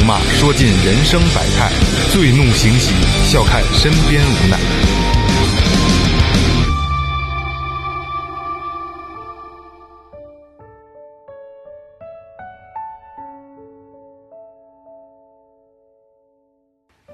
[0.00, 1.70] 怒骂，说尽人生百态；
[2.10, 2.94] 醉怒行喜，
[3.30, 4.58] 笑看身边无奈。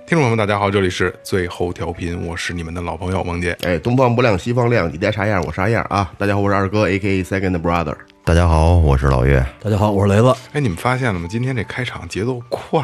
[0.07, 3.57] 听众朋友们，大家好，这里是最后调频，我是你们的老朋友王杰。
[3.63, 6.13] 哎，东方不亮西方亮，你爹啥样我啥样啊！
[6.17, 7.97] 大家好，我是二哥，A K A Second Brother。
[8.27, 9.41] 大家好，我是老岳。
[9.63, 11.29] 大家好，我是雷子，哎，你们发现了吗？
[11.31, 12.83] 今天这开场节奏快，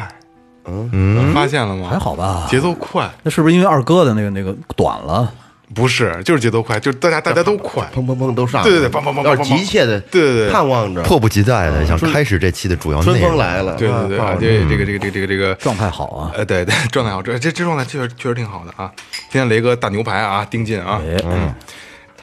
[0.63, 1.89] 嗯，发现了吗？
[1.89, 2.47] 还好吧？
[2.49, 5.29] 节奏快，那是不是因为二哥的那个那个短了？
[5.75, 13.29] 不是，就是节奏快，就是大家大家都快，砰砰砰都上，对对对砰砰砰砰要是急切的，对对对盼望着迫不及待的想开始这期的主要内春容。
[13.31, 16.31] 风来了，对对对，啊，这这个这个这个这个这个状态好啊！
[16.37, 18.89] 呃，对对， 状态好，这这这状态确实确实挺好的啊。
[19.29, 21.53] 今天雷哥大牛排啊，盯紧啊，哎，嗯，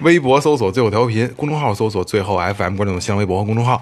[0.01, 3.81] 微博搜索最后调频，公众号搜索最后 FM，关注新浪微博和公众号。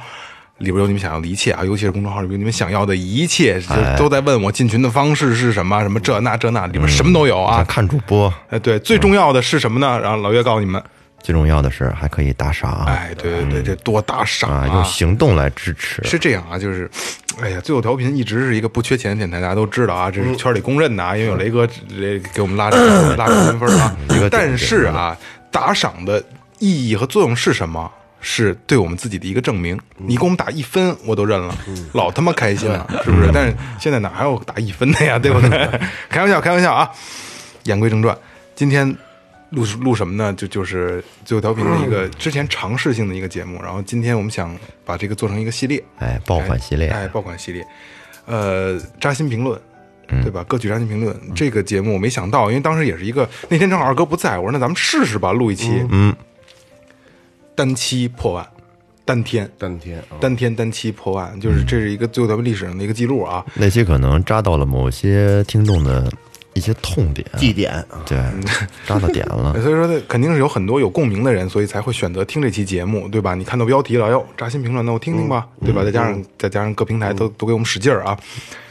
[0.58, 7.66] 里边有你们想要的一切啊，尤其是公众号里边你们想要的一切，就都在问我进群的方式是什么，什么这那这那，里边什么都有啊想。
[7.66, 10.00] 看主播，哎，对，最重要的是什么呢？
[10.00, 10.82] 然后老岳告诉你们，
[11.22, 16.02] 最重要的是还可以打赏哎，对对对，这多打赏啊，用行动来支持。
[16.02, 16.90] 是这样啊，就是，
[17.40, 23.96] 哎呀，最后调频一直是一个不缺钱的电台，大家都知道啊，这是圈里公认的啊，因为有雷哥这给我们拉着拉着 评分啊。
[24.28, 25.16] 但是啊，
[25.50, 26.22] 打赏的
[26.58, 27.90] 意义和作用是什么？
[28.20, 29.78] 是对我们自己的一个证明。
[29.96, 31.56] 你给我们打一分，我都认了，
[31.92, 33.30] 老他妈开心了，是不是？
[33.32, 35.16] 但是现在哪还有打一分的呀？
[35.22, 35.80] 对不对？
[36.08, 36.90] 开玩笑，开玩笑啊！
[37.62, 38.18] 言归正传，
[38.56, 38.84] 今天
[39.50, 40.32] 录录什么呢？
[40.32, 44.52] 就就是最后调频的一个之前尝试性的一个节目，然后今天我们想
[44.84, 47.64] 把这个做成一个系列，哎，爆款系列，哎，爆款系列，
[48.26, 49.56] 呃，扎心评论。
[50.22, 50.42] 对吧？
[50.44, 56.14] 歌曲专辑评论这个节目我没想到，因为当时也是一个那天正好二哥不在，我说那咱们试试吧，录一期，嗯，
[57.54, 58.46] 单期破万，
[59.04, 63.44] 单天单天啊，单天单期破万，就是这是一个最后调频历史上的一个记录啊。
[63.54, 66.10] 那期可能扎到了某些听众的
[66.54, 68.18] 一些痛点，地点啊，对，
[68.86, 69.52] 扎到点了。
[69.62, 73.34] 所以说，呢，肯定是有很多有共鸣的人，所以才会选择听这期节目，对吧？
[73.34, 75.84] 你看到标题了，哟，扎心评论，那我听听吧，对吧？
[75.84, 78.18] 再加上再加上各平台都都给我们使劲儿啊，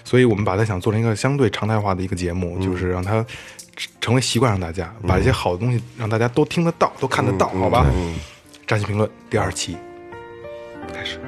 [0.03, 3.25] 所以我们把它想做成一个相对常态化的一个节目，就是让它
[4.01, 7.85] 成为习惯，让大家把一些好的东西让大家都听得到，都看得到，好吧？
[8.65, 9.77] 扎心评论第二期
[10.93, 11.19] 开始。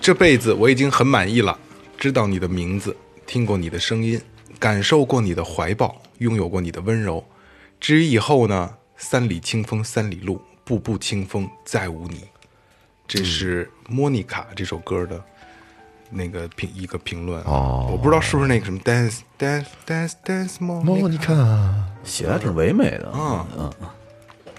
[0.00, 1.56] 这辈子我已经很满意了，
[2.00, 2.96] 知道你的名字，
[3.26, 4.18] 听过你的声音，
[4.58, 7.22] 感受过你的怀抱，拥有过你的温柔。
[7.78, 12.22] 至于以后呢，三里清风三里路，步步清风再无你。
[13.06, 15.22] 这是《莫妮卡》这首歌的
[16.08, 17.90] 那个评一个评论哦。
[17.92, 21.34] 我不知道是不是那个什么 dance dance dance dance 莫莫妮卡，
[22.02, 23.10] 写的挺唯美的。
[23.10, 23.70] 啊嗯，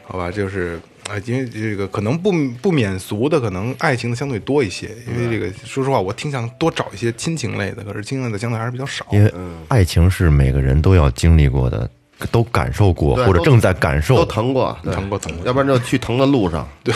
[0.03, 0.80] 好吧，就是
[1.12, 4.90] 啊，因为这个可能不不免俗的，可能爱情的相对多一些。
[5.08, 9.06] 因为这个，说实话，我挺想多找一些亲情类的，可是亲情类的相对还是比较少。
[9.12, 9.34] 因为
[9.68, 11.90] 爱情是每个人都要经历过的，
[12.32, 14.26] 都感受过或者正在感受都。
[14.26, 16.96] 疼过，疼过疼过要不然就去疼的路上对，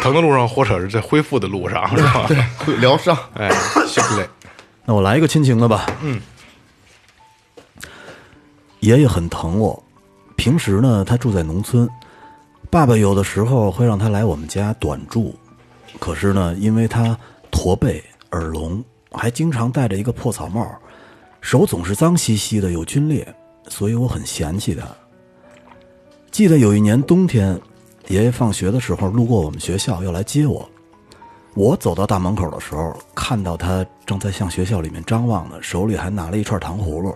[0.00, 2.26] 疼的路上，或者是在恢复的路上，是吧？
[2.58, 3.14] 会疗伤。
[3.34, 3.50] 哎，
[3.86, 4.24] 兄弟，
[4.86, 5.86] 那我来一个亲情的吧。
[6.02, 6.18] 嗯，
[8.80, 9.84] 爷爷很疼我，
[10.36, 11.88] 平时呢他住在农村，
[12.72, 15.34] 爸爸有的时候会让他来我们家短住，
[15.98, 17.14] 可是呢，因为他
[17.50, 20.66] 驼背、耳聋，还经常戴着一个破草帽，
[21.42, 23.28] 手总是脏兮兮的，有皲裂，
[23.68, 24.86] 所以我很嫌弃他。
[26.30, 27.60] 记得有一年冬天，
[28.08, 30.66] 爷爷放学的时候路过我们学校要来接我，
[31.52, 37.14] 我走到大门口的时候，看到他正在向学校里面张望呢，手里还拿了一串糖葫芦。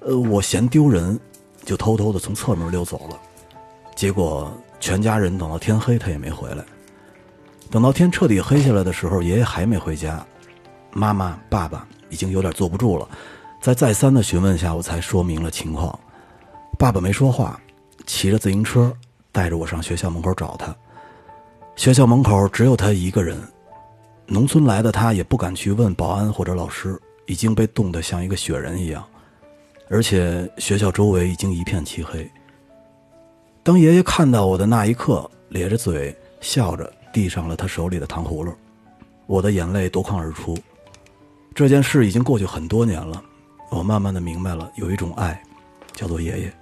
[0.00, 1.16] 呃，我嫌丢人，
[1.64, 3.16] 就偷偷的从侧门溜走了。
[3.94, 6.64] 结果全家人等到天黑，他也没回来。
[7.70, 10.26] 等到天彻底黑下来的时候，爷爷还没回家，
[10.90, 13.08] 妈妈、爸爸已经有点坐不住了。
[13.60, 15.96] 在再三的询问下，我才说明了情况。
[16.78, 17.60] 爸爸没说话，
[18.06, 18.92] 骑着自行车
[19.30, 20.74] 带着我上学校门口找他。
[21.76, 23.38] 学校门口只有他一个人，
[24.26, 29.04] 农村来的他也不敢去问保安或者老师，已经被冻得像一个雪人一样，
[29.88, 32.28] 而且学校周围已经一片漆黑。
[33.62, 38.52] 当爷爷看到我的那一刻，咧着嘴笑着递上了他手里的糖葫芦。
[39.26, 40.56] 我的眼泪夺眶而出。
[41.54, 43.22] 这件事已经过去很多年了，
[43.70, 45.40] 我慢慢的明白了，有一种爱，
[45.92, 46.52] 叫做爷爷。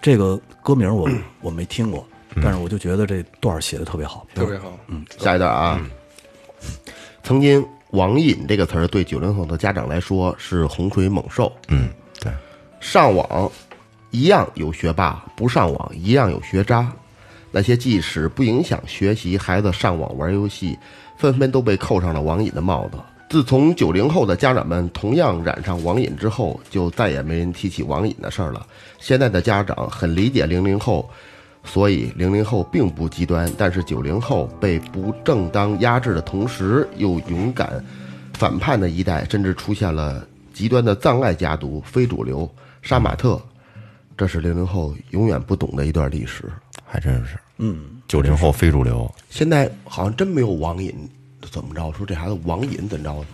[0.00, 1.08] 这个歌名我
[1.40, 2.04] 我没听过，
[2.42, 4.76] 但是我就觉得这段写的特别好，特别好。
[4.88, 5.80] 嗯下一段啊，
[7.22, 11.52] 曾经“网瘾”这个词儿对九零后的家长来说是洪水猛兽。
[11.68, 11.90] 嗯，
[12.20, 12.32] 对，
[12.80, 13.50] 上网
[14.12, 16.92] 一样有学霸，不上网一样有学渣。
[17.50, 20.78] 那些即使不影响学习，孩子上网玩游戏，
[21.16, 22.98] 纷纷都被扣上了网瘾的帽子。
[23.30, 28.66] 自从九零后的家长们同样染上网瘾之后，就再也没人提起网瘾的事儿了。
[28.98, 31.08] 现在的家长很理解零零后，
[31.64, 37.82] 所以零零后并不极端，但是九零后被不正当压制的同时，又勇敢
[38.34, 40.22] 反叛的一代，甚至出现了
[40.52, 42.46] 极端的藏爱家族、非主流、
[42.82, 43.40] 杀马特，
[44.22, 46.44] 这是零零后永远不懂的一段历史。
[46.86, 47.36] 还真是。
[47.58, 50.94] 嗯，九零后非主流，现在好像真没有网瘾，
[51.50, 51.92] 怎么着？
[51.92, 53.24] 说这孩子网瘾怎么着？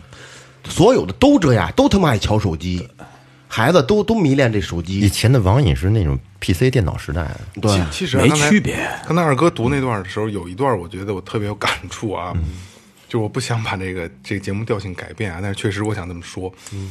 [0.64, 2.88] 所有的都这样，都他妈爱瞧手机，
[3.46, 5.11] 孩子都都迷恋这手机以。
[5.11, 8.88] 前的网瘾是那种 PC 电脑时代，对，其实没区别。
[9.06, 12.35] 刚才二哥读那段的时候，有一段我觉得我特别有感触啊，
[13.11, 16.50] 就我不想把这个这个节目调性改变啊，但是确实我想这么说。
[16.73, 16.90] 嗯，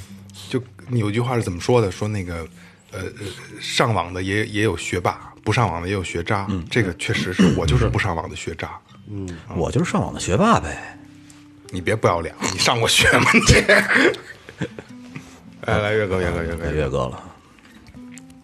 [0.50, 0.62] 就
[0.92, 1.90] 有句话是怎么说的？
[1.90, 2.48] 说那个
[2.92, 3.26] 呃呃，
[3.60, 6.48] 上网的也也有学霸，不上网的也有学渣。
[6.70, 8.72] 这个确实是我就是不上网的学渣。
[9.10, 10.98] 嗯我就是上网的学霸呗。
[11.70, 13.26] 你别不要脸，你上过学吗？
[13.34, 14.68] 你？
[15.66, 17.24] 来 来，岳哥，岳哥，岳哥岳哥了，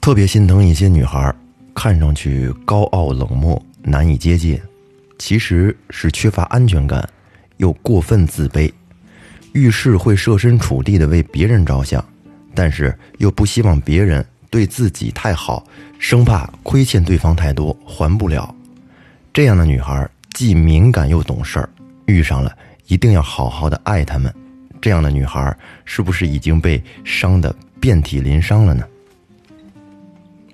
[0.01, 1.33] 特别心疼一些女孩，
[1.73, 4.61] 看上去高傲冷漠，难以接近，
[5.17, 7.07] 其实是缺乏安全感，
[7.57, 8.71] 又过分自卑，
[9.53, 12.03] 遇事会设身处地的为别人着想，
[12.53, 15.65] 但是又不希望别人对自己太好，
[15.97, 18.53] 生怕亏欠对方太多还不了。
[19.33, 21.67] 这样的女孩儿既敏感又懂事儿，
[22.05, 22.55] 遇上了
[22.85, 24.31] 一定要好好的爱她们。
[24.79, 28.87] 这样的女孩儿是不是已经被伤得遍体鳞伤了呢？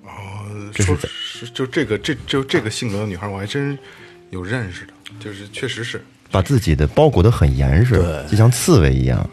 [0.04, 0.08] 哦
[0.72, 0.96] 这是
[1.52, 3.78] 就这个这就这个性格的女孩，我还真
[4.30, 7.96] 有认识的，就是确实是把自己的包裹得很严实，
[8.30, 9.28] 就像刺猬一样。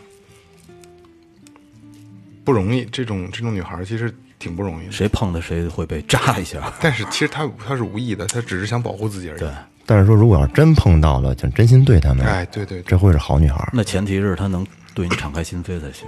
[2.44, 2.84] 不容易。
[2.92, 6.74] 这种这种女孩其实挺不容易的，谁碰的谁会被扎一下。
[6.82, 9.40] 但是其实他他是无意的，他只是想保护自己而已。
[9.40, 9.50] 对，
[9.86, 13.70] 但是说，如果要真碰到了，就真心对他们，哎，对对对，这会是好女孩儿。
[13.74, 16.08] 那前提是他能对你敞开心扉才行。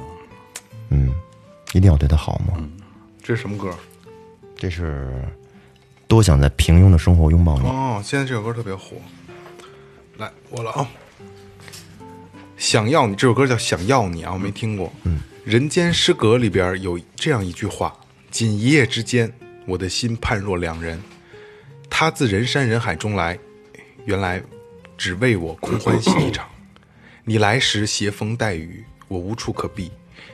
[0.90, 1.10] 嗯，
[1.74, 2.62] 一定要对她好嘛。
[3.22, 3.72] 这是什么歌？
[4.58, 5.12] 这是
[6.08, 7.68] 多想在平庸的生活拥抱你。
[7.68, 8.98] 哦，现在这首歌特别火。
[10.18, 10.88] 来，我了啊！
[12.58, 14.92] 想要你这首歌叫《想要你》啊，我没听过。
[15.04, 17.96] 嗯，《人间失格》里边有这样一句话
[18.32, 19.32] ：“仅一夜之间，
[19.66, 21.02] 我的心判若两人。
[21.90, 23.38] 他自人山人海中来，
[24.06, 24.42] 原来
[24.98, 26.48] 只为我空欢喜一场。
[27.26, 29.90] 你来时携风带雨，我无处可避；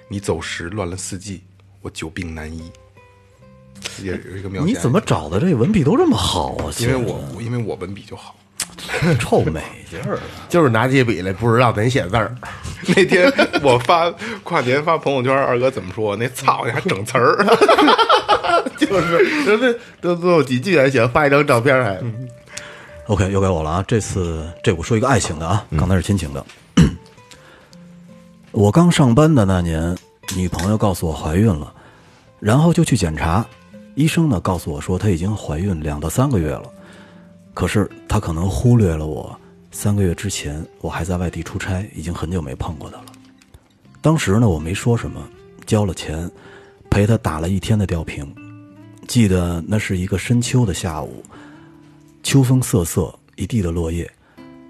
[0.09, 1.43] 你走时乱了四季，
[1.81, 2.71] 我久病难医。”
[4.01, 4.71] 也有一个描写。
[4.71, 6.71] 你怎么找的这文笔都这么好啊？
[6.79, 8.35] 因为我因为我文笔就好。
[9.19, 10.21] 臭美劲儿啊！
[10.49, 12.35] 就是拿起笔来不知道怎写字儿。
[12.95, 13.31] 那天
[13.63, 14.11] 我发
[14.43, 16.15] 跨年发朋友圈，二哥怎么说？
[16.15, 17.45] 那操，你还整词儿？
[18.77, 21.99] 就是，人家都都有几句还行，发一张照片还。
[23.07, 23.85] OK，又该我了啊！
[23.87, 26.45] 这次这我说一个爱情的啊，刚才是亲情的。
[28.51, 29.95] 我刚上班的那年，
[30.35, 31.71] 女朋友告诉我怀孕了，
[32.39, 33.45] 然后就去检查，
[33.95, 36.63] 医生呢告诉我说她已经怀孕两到三个月了，
[37.55, 39.35] 可是他可能忽略了我
[39.71, 43.05] 三个月之前我还在外地出差，已经很久没碰过他了。
[44.01, 45.27] 当时呢我没说什么，
[45.65, 46.29] 交了钱，
[46.91, 48.31] 陪他打了一天的吊瓶。
[49.07, 51.23] 记得那是一个深秋的下午，
[52.23, 54.11] 秋风瑟瑟，一地的落叶。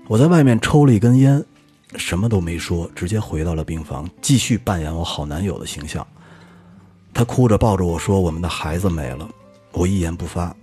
[0.07, 1.43] 我在外面抽了一根烟，
[1.95, 6.05] 什么都没说，直接回到了病房，继续扮演我好男友的形象。
[7.13, 9.27] 他哭着抱着我说：“我们的孩子没了。”
[9.73, 10.55] 我一言不发。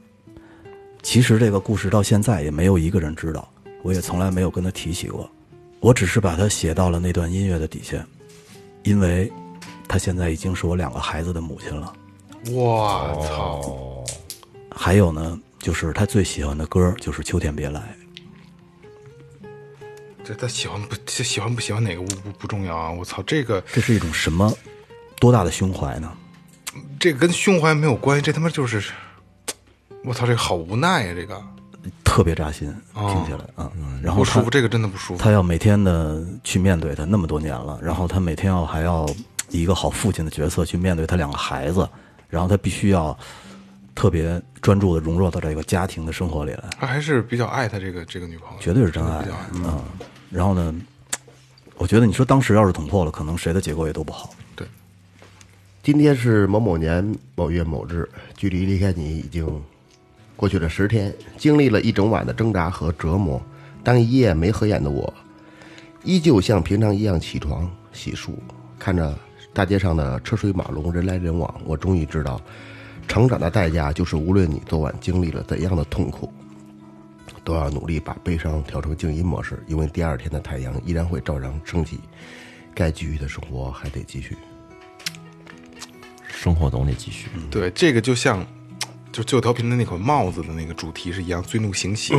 [1.02, 3.48] 其实这个故事到现在也没有一个人知道，
[3.82, 5.28] 我也从来没有跟他提起过。
[5.80, 8.06] 我只是把它写到了那段音乐的底下，
[8.84, 9.30] 因为
[9.88, 11.92] 她现在已经是我两个孩子的母亲了。
[12.50, 14.04] 我操！
[14.74, 17.80] 还有呢，就是他最喜欢的歌就是《秋天别来》。
[20.24, 22.90] 这他喜欢不这喜欢不喜欢哪个不不不重要啊！
[22.90, 24.52] 我操，这个这是一种什么
[25.18, 26.12] 多大的胸怀呢？
[26.98, 28.82] 这个跟胸怀没有关系，这他妈就是，
[30.04, 31.40] 我操，这个好无奈呀、这个
[32.02, 35.22] 特别扎心，听起来啊、嗯，然后不舒服，这个真的不舒服。
[35.22, 39.06] 他要每天的去面对他那么多年了，然后他每天要还要
[39.50, 41.88] 以一个好父亲的角色去面对他两个孩子，
[42.28, 43.16] 然后他必须要
[43.94, 49.46] 特别专注的融入到这个家庭的生活里来，他还是比较爱他这个这个女朋友，绝对是真爱比较爱。
[49.54, 49.80] 嗯，
[50.30, 50.74] 然后呢，
[51.76, 54.30] 我觉得你说当时要是捅破了，可能谁的结果也都不好。
[54.56, 54.66] 对
[55.82, 59.62] 今天是某某年某月某日，距离离开你已经
[60.42, 63.40] 过去了十天，经历了一整晚的挣扎和折磨。
[63.84, 65.14] 当一夜没合眼的我，
[66.02, 68.32] 依旧像平常一样起床洗漱，
[68.76, 69.16] 看着
[69.52, 72.42] 大街上的车水马龙、人来人往，我终于知道，
[73.06, 76.28] 成长的代价就是无论你昨晚经历了怎样的痛苦，
[77.44, 82.00] 都要努力把悲伤调成静音模式，因为第二天的太阳依然会照常升起，
[82.74, 84.36] 该继续的生活还得继续。
[86.26, 87.28] 生活总得继续。
[87.48, 88.44] 对，这个就像
[89.12, 92.14] 就最后调频的那款帽子的那个主题是一样，醉怒行喜。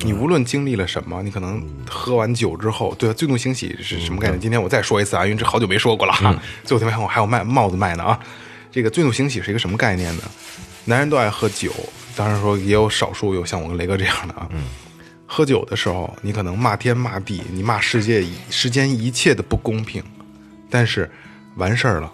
[0.00, 3.14] 你无论经历了什么，你可能喝完酒之后，对吧？
[3.14, 4.38] 醉怒行喜是什么概念？
[4.38, 6.38] 今天我再说一次啊，因为这好久没说过了哈。
[6.62, 8.20] 最后调频还有还有卖帽子卖呢啊。
[8.70, 10.22] 这个醉怒行喜是一个什么概念呢？
[10.84, 11.72] 男人都爱喝酒，
[12.14, 14.46] 当然说也有少数有像我跟雷哥这样的啊。
[15.26, 20.02] 喝酒的时候，你可能骂天骂地，你骂世界世间一切的不公平，
[20.68, 21.10] 但是
[21.56, 22.12] 完事儿了，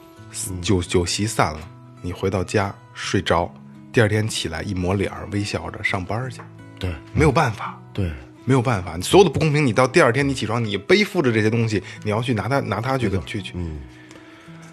[0.63, 1.61] 酒酒席散了，
[2.01, 3.53] 你回到家睡着，
[3.93, 6.41] 第二天起来一抹脸儿，微笑着上班去，
[6.79, 6.91] 对。
[7.13, 8.11] 没有办法，对，
[8.45, 13.81] 没有办法，你所有的不公平，你到第二天你起床，你背负着这些东西，你要去拿它拿它去去去，嗯，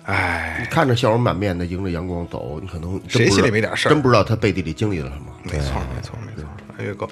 [0.03, 3.91] 哎，看着笑容满面的迎着阳光走，你可能谁心里没点事儿。
[3.91, 5.25] 真不知道他背地里经历了什么。
[5.43, 6.47] 没错没错没错，
[6.77, 7.07] 哎岳哥，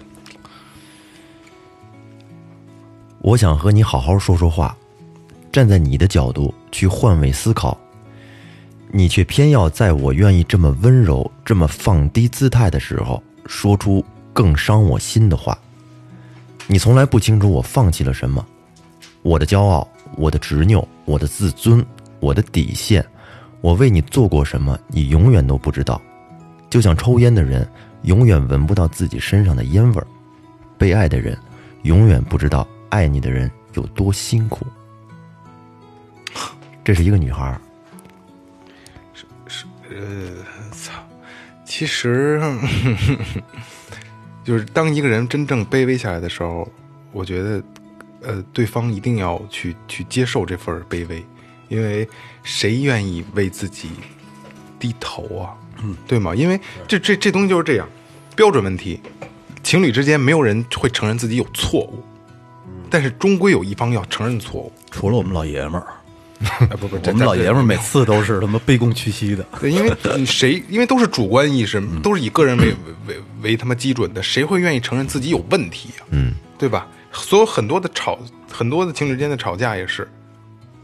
[3.19, 4.77] 我想和你好好说说话，
[5.51, 7.77] 站在你的角度去换位思考，
[8.91, 15.57] 你却偏要在我愿意这么温柔、这么放低姿态的时候，说出更伤我心的话。
[16.67, 18.45] 你从来不清楚我放弃了什么，
[19.21, 19.87] 我的骄傲，
[20.17, 21.85] 我的执拗，我的自尊，
[22.19, 23.05] 我的底线，
[23.61, 26.01] 我为你做过什么，你永远都不知道。
[26.69, 27.67] 就像抽烟的人
[28.03, 30.07] 永远闻不到自己身上的烟味儿，
[30.77, 31.37] 被爱的人
[31.83, 34.65] 永远不知道爱你的人有多辛苦。
[36.83, 37.59] 这是一个女孩
[39.95, 40.91] 呃，操，
[41.65, 42.41] 其实
[44.43, 46.69] 就是当一个人真正卑微下来的时候，
[47.11, 47.63] 我觉得，
[48.21, 51.25] 呃，对方一定要去去接受这份卑微，
[51.69, 52.07] 因为
[52.43, 53.89] 谁愿意为自己
[54.77, 55.55] 低头啊？
[55.81, 56.35] 嗯，对吗？
[56.35, 57.87] 因为这这这东西就是这样，
[58.35, 58.99] 标准问题，
[59.63, 62.03] 情侣之间没有人会承认自己有错误，
[62.89, 64.71] 但是终归有一方要承认错误。
[64.91, 65.87] 除了我们老爷们儿，
[66.59, 69.45] 哎， 不不，我们老爷们儿每次都是他妈卑躬屈膝的。
[69.59, 72.75] 对，因为谁，因为都是主观意识，都是以个人为为
[73.07, 76.87] 为为他妈基准的，谁会愿意承认自己有问题呀、嗯，对吧？
[77.11, 78.19] 所有很多的吵，
[78.51, 80.07] 很多的情侣之间的吵架也是，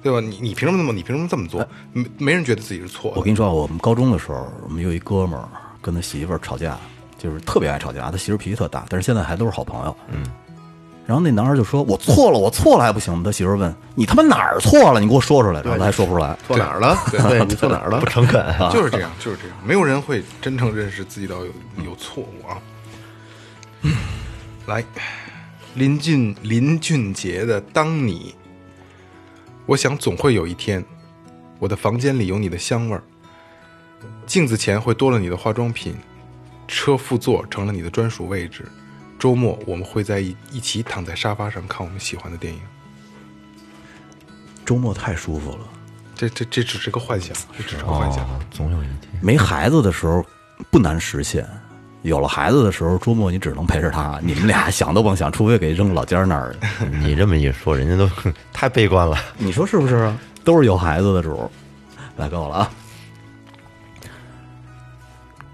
[0.01, 0.19] 对吧？
[0.19, 1.67] 你你凭什么这么，你凭什么这么做？
[1.93, 3.17] 没没人觉得自己是错的。
[3.17, 5.47] 我跟你说啊，我们高中的时候，我们有一哥们儿
[5.81, 6.77] 跟他媳妇儿吵架，
[7.17, 8.09] 就是特别爱吵架。
[8.09, 9.95] 他媳妇儿脾气特大，但是现在还都是好朋友。
[10.11, 10.23] 嗯。
[11.11, 14.99] 然后那男孩就说：“我错了，我错了还不行吗？”他媳妇儿问：“你他妈哪儿错了？
[15.01, 16.37] 你给我说出来。”然后他还说不出来。
[16.47, 16.97] 错哪儿了？
[17.11, 17.99] 对 你错哪儿了？
[17.99, 18.71] 不诚恳啊。
[18.71, 21.51] 就是这样，就是这样，没有人会真正认识自己到有
[21.83, 22.55] 有错误啊。
[24.67, 24.81] 来，
[25.73, 28.33] 林俊林俊杰的《当你》，
[29.65, 30.81] 我想总会有一天，
[31.59, 33.03] 我的房间里有你的香味儿，
[34.25, 35.93] 镜子前会多了你的化妆品，
[36.69, 38.65] 车副座成了你的专属位置，
[39.21, 42.59] 周末我们会在一一起躺在沙发上看我们喜欢的电影。
[44.65, 45.59] 周末太舒服了。
[46.15, 48.23] 这这这只是个幻想，这只是个幻想。
[48.25, 49.11] 哦，总有一天。
[49.21, 50.25] 没孩子的时候
[50.71, 51.47] 不难实现，
[52.01, 56.55] 有了孩子的时候，周末你只能陪着他， 你们俩想都甭想，除非给扔老家那儿。
[56.99, 58.09] 你这么一说，人家都
[58.51, 59.15] 太悲观了。
[59.37, 60.17] 你说是不是啊？
[60.43, 61.47] 都是有孩子的主儿。
[62.17, 62.71] 来，够了啊！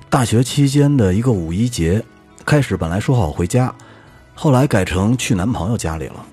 [0.10, 2.02] 大学期间的一个五一节，
[2.48, 3.75] 开始本来说好回家，
[4.34, 6.25] 后来改成去男朋友家里了。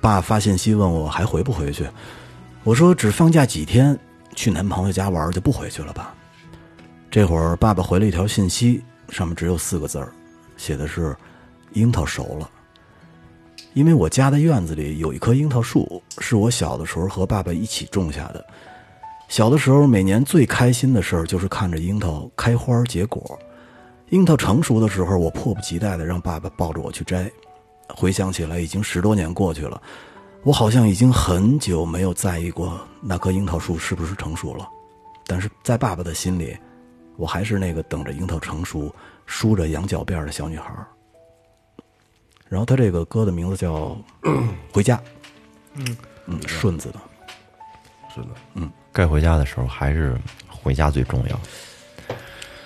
[0.00, 1.84] 爸发信息问我还回不回去，
[2.62, 3.98] 我说只放假几天，
[4.36, 6.14] 去男朋友家玩就不回去了吧。
[7.10, 10.12] 这会儿爸爸回了一条信息，上面只有四个字儿，
[10.56, 11.16] 写的是
[11.74, 12.48] “樱桃熟了”。
[13.74, 18.46] 因为我家的院子里有一棵樱桃树，是我小的时候和爸爸一起种下的。
[19.28, 23.36] 小的时候，每年最开心的事儿就是看着樱桃开花结果。
[24.10, 27.30] 樱桃成熟的时候，我迫不及待地让爸爸抱着我去摘。
[27.88, 29.80] 回想起来，已经十多年过去了，
[30.42, 34.68] 我好像已经很久没有在意过那棵樱桃树是不是成熟了。
[35.26, 36.56] 但是在爸爸的心里，
[37.16, 38.94] 我还是那个等着樱桃成熟、
[39.26, 40.86] 梳着羊角辫儿的小女孩儿。
[42.48, 43.96] 然后他这个歌的名字叫
[44.72, 44.96] 《回家》，
[45.74, 45.96] 嗯
[46.26, 47.00] 嗯，顺子的。
[48.14, 50.16] 是的，嗯该回家的时候还是
[50.48, 51.38] 回家最重要。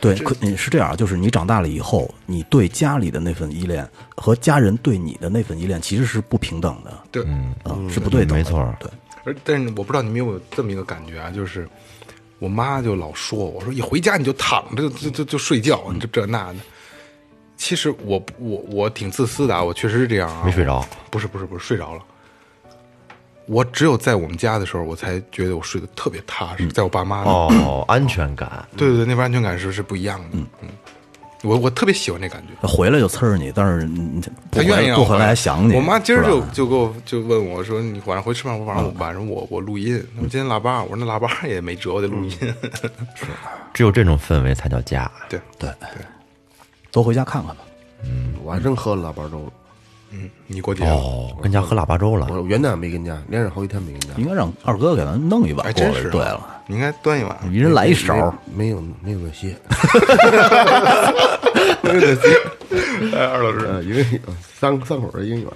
[0.03, 8.35] 对，可你是这样，就是你长大了以后，你对家里的那份依恋和家人对你的那份依恋其实是不平等的，对，嗯，是不对等的。
[8.35, 8.91] 没错对，
[9.23, 11.69] 而但是我不知道你们有没有这么一个感觉啊，就是
[12.41, 16.59] 我妈就老说我说一回家你就躺着就就就就睡觉，你就这那的。
[17.57, 20.43] 其实我我我挺自私的啊，我确实是这样啊。
[20.45, 22.03] 没睡着，不是不是不是睡着了。
[23.47, 26.67] 我只有在我们家的时候，我才觉得我睡得特别踏实。
[26.69, 30.27] 在我爸妈那，哦，安全感，对对对，那边安全感是是不一样的。
[30.33, 30.69] 嗯嗯，
[31.43, 32.67] 我我特别喜欢那感觉。
[32.67, 34.21] 回来就呲儿你，但是你
[34.51, 35.75] 不回他愿意让我来不回来还想你。
[35.75, 38.57] 我妈今儿是吧就就给我就问我说：“你晚上回吃饭？
[38.59, 39.95] 我晚上晚上我我录音。
[40.15, 42.39] 那么今天腊八，我说那腊八也没辙，我得录音。
[43.75, 45.11] 只有这种氛围才叫家。
[45.29, 45.69] 对对
[46.91, 47.63] 多回家看看吧。
[48.45, 49.53] 我还真喝了腊八粥了。
[50.13, 54.09] 嗯，你过节了哦，跟家喝腊八粥了，我元旦没跟家，连着好几天没跟家。
[54.19, 55.93] 应该让二哥给咱弄一碗过来。
[55.93, 56.11] 真是。
[56.11, 57.39] 对了，，你应该端一碗。
[57.51, 58.35] 一人来一勺。
[58.55, 59.57] 没有没有那 些，
[63.13, 64.05] 哎，二老师，呃，一个
[64.55, 65.47] 三三口的英语。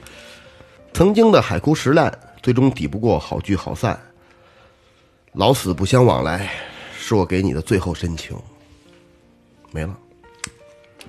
[0.92, 2.10] 曾经的海枯石烂，
[2.42, 3.98] 最终抵不过好聚好散。
[5.32, 6.50] 老死不相往来，
[6.98, 8.34] 是我给你的最后深情。
[9.70, 9.94] 没了，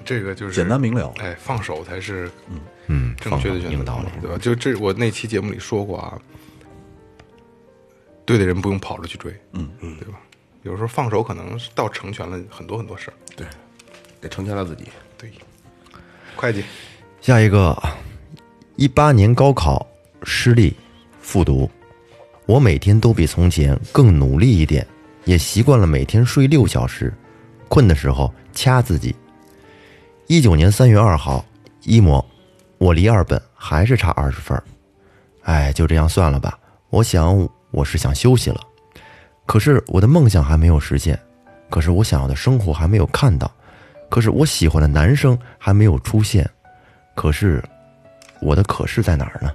[0.04, 2.60] 这个就是简单明了哎，放手才是嗯，
[3.20, 4.08] 正确的选择，有道理。
[4.22, 4.38] 对吧？
[4.38, 6.18] 就这，我那期节目里说过啊，
[8.26, 10.20] 对的人不用跑着去追，嗯嗯，对吧？
[10.64, 13.14] 有时候放手可能是倒成全了很多很多事儿。
[13.36, 13.46] 对
[14.20, 14.86] 得成全了自己。
[15.18, 15.32] 对，
[16.36, 16.64] 会计，
[17.22, 17.78] 下一个，
[18.76, 19.86] 一八年高考
[20.24, 20.76] 失利
[21.22, 21.70] 复读，
[22.46, 24.86] 我每天都比从前更努力一点，
[25.26, 27.14] 也习惯了每天睡六小时，
[27.70, 29.16] 困的时候掐自己。
[30.26, 31.46] 一九年三月二号，
[31.84, 32.24] 一模，
[32.78, 34.64] 我离二本还是差二十分儿，
[35.44, 36.58] 哎，就这样算了吧。
[36.90, 38.62] 我想我是想休息了，
[39.46, 41.20] 可是我的梦想还没有实现，
[41.70, 43.52] 可是我想要的生活还没有看到，
[44.10, 46.50] 可是我喜欢的男生还没有出现，
[47.16, 47.64] 可是
[48.42, 49.52] 我的可是在哪儿呢？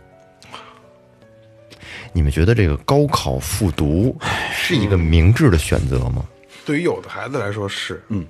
[2.12, 4.14] 你们觉得这个高考复读
[4.52, 6.26] 是一个明智的选择吗？
[6.66, 8.26] 对于有的孩子来说是，嗯，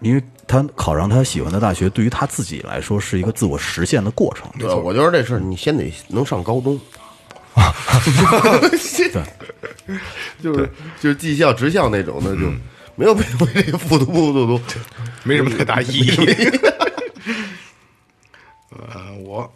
[0.00, 4.50] 因为他考上他喜欢的大学，对于他自己来说是一个自我实现的过程。
[4.58, 6.78] 对，我觉得这事儿你先得能上高中。
[9.12, 9.22] 对，
[10.42, 12.50] 就是就是技校、职校那种的，就
[12.94, 14.60] 没有没有这个复读不复读。
[15.24, 16.10] 没什么太大意义。
[18.70, 19.52] 呃，我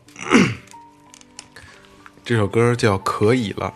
[2.25, 3.73] 这首歌叫《可以了》。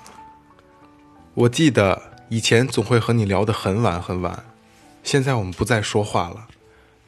[1.35, 4.45] 我记得以前总会和你聊得很晚很晚，
[5.05, 6.49] 现在我们不再说话了，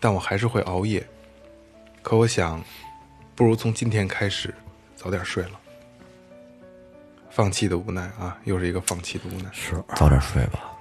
[0.00, 1.06] 但我还是会熬夜。
[2.02, 2.60] 可我想，
[3.36, 4.52] 不如从今天开始
[4.96, 5.50] 早点睡了。
[7.30, 9.48] 放弃的无奈啊，又是一个放弃的无奈。
[9.52, 10.72] 是早点睡吧，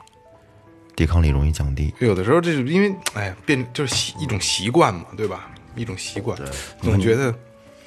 [0.95, 1.93] 抵抗力容易降低。
[1.99, 5.51] 有的时候这是因为，哎，变就是习一种习惯嘛，对吧？
[5.75, 6.37] 一种习惯，
[6.81, 7.33] 总觉得，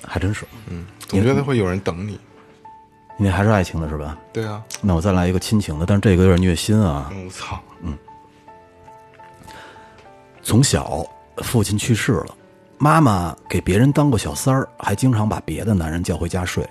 [0.07, 2.21] 还真是，嗯，总觉得会有人等你。
[3.19, 4.17] 因为还是爱情的是吧？
[4.33, 7.11] 对啊，那我再来一个亲情的，但是这个有点虐心啊。
[7.13, 7.61] 嗯，我操，
[10.43, 11.05] 从小
[11.39, 12.37] 父亲去世了，
[12.79, 16.69] 妈妈给别人当过小三儿，还经常把别的男人叫回家睡。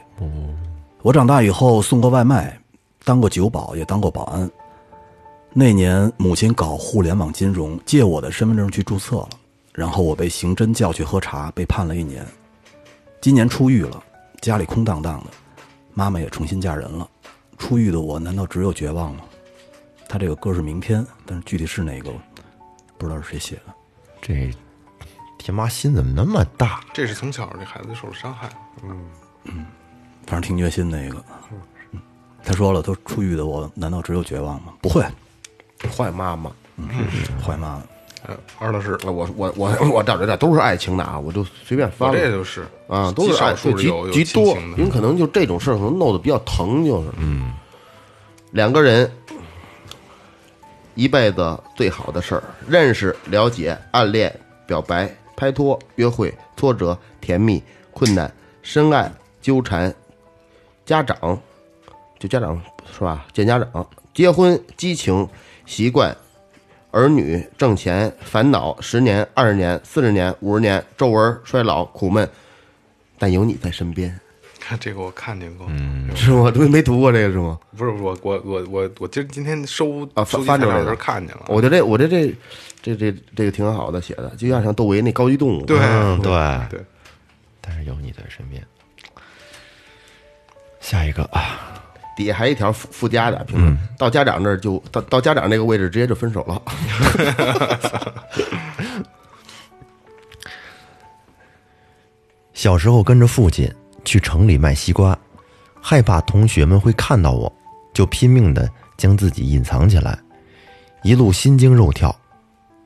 [1.02, 2.60] 我长大以后送过外卖，
[3.04, 4.50] 当过酒保，也当过保安。
[5.54, 9.30] 那年母亲搞互联网金融，借我的身份证去注册了，
[9.74, 12.26] 然后我被刑侦叫去喝茶，被判了一年。
[13.20, 14.02] 今年出狱了，
[14.42, 15.32] 家里空荡荡的，
[15.94, 17.10] 妈妈也重新嫁人了。
[17.58, 19.24] 出狱的我，难道只有绝望吗？
[20.08, 22.12] 他这个歌是明天，但是具体是哪个，
[22.98, 23.74] 不知道是谁写的。
[24.22, 24.52] 这
[25.38, 26.82] 天妈心怎么那么大？
[26.94, 28.50] 这是从小这孩子受了伤害。
[28.84, 29.06] 嗯
[29.46, 29.66] 嗯
[30.28, 31.24] 反正挺虐心的一个。
[31.52, 32.00] 嗯
[32.44, 34.74] 他说了，都出狱的我，难道只有绝望吗？
[34.82, 35.06] 不会，
[35.96, 36.88] 坏妈妈，嗯
[37.40, 37.84] 坏妈妈。
[38.24, 44.78] 呃，二老师，我我我我找着点都是爱情的啊，我就随便发了这就是啊，都是爱数极极多，亲情的。
[44.80, 47.54] 因为可能就这种事儿可能弄得比较疼，就是嗯，
[48.52, 49.12] 两个人
[51.02, 54.32] 一辈子最好的事儿，认识、了解、暗恋、
[54.68, 57.60] 表白、拍拖、约会、挫折、甜蜜、
[57.90, 59.12] 困难、深爱、
[59.42, 59.92] 纠缠、
[60.86, 61.42] 家长，
[62.20, 62.62] 就家长
[62.94, 63.26] 是吧？
[63.34, 65.28] 见家长、结婚、激情、
[65.66, 66.16] 习惯、
[66.92, 72.30] 儿女、挣钱、烦恼、十年、二十年、四十年、五十年、皱纹、衰老、苦闷，
[73.18, 74.21] 但有你在身边，
[74.62, 75.68] 看这个我看见过，
[76.16, 76.50] 是我？
[76.52, 77.60] 都没读过这个是吗？
[77.76, 81.46] 不是，我我我我我今今天收啊翻发来的时候看见了。
[81.48, 82.36] 我觉得这我觉得这
[82.82, 85.80] 这这这个挺好的写的，就像像窦唯那高级动物，对、
[86.22, 86.80] 对对。
[87.60, 88.64] 但是有你在身边，
[90.80, 91.84] 下一个啊，
[92.16, 96.62] 底下还有一条附附加的评论，嗯、到家长那儿就到到家长那个位置直接就分手了。
[102.54, 103.70] 小时候跟着父亲。
[104.04, 105.18] 去城里卖西瓜，
[105.82, 107.52] 害怕同学们会看到我，
[107.94, 110.18] 就拼命的将自己隐藏起来，
[111.04, 112.16] 一路心惊肉跳。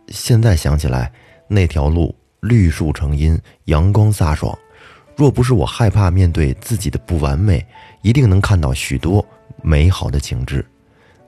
[0.09, 1.11] 现在想起来，
[1.47, 4.57] 那条路绿树成荫，阳光飒爽。
[5.15, 7.65] 若不是我害怕面对自己的不完美，
[8.01, 9.25] 一定能看到许多
[9.63, 10.65] 美好的景致。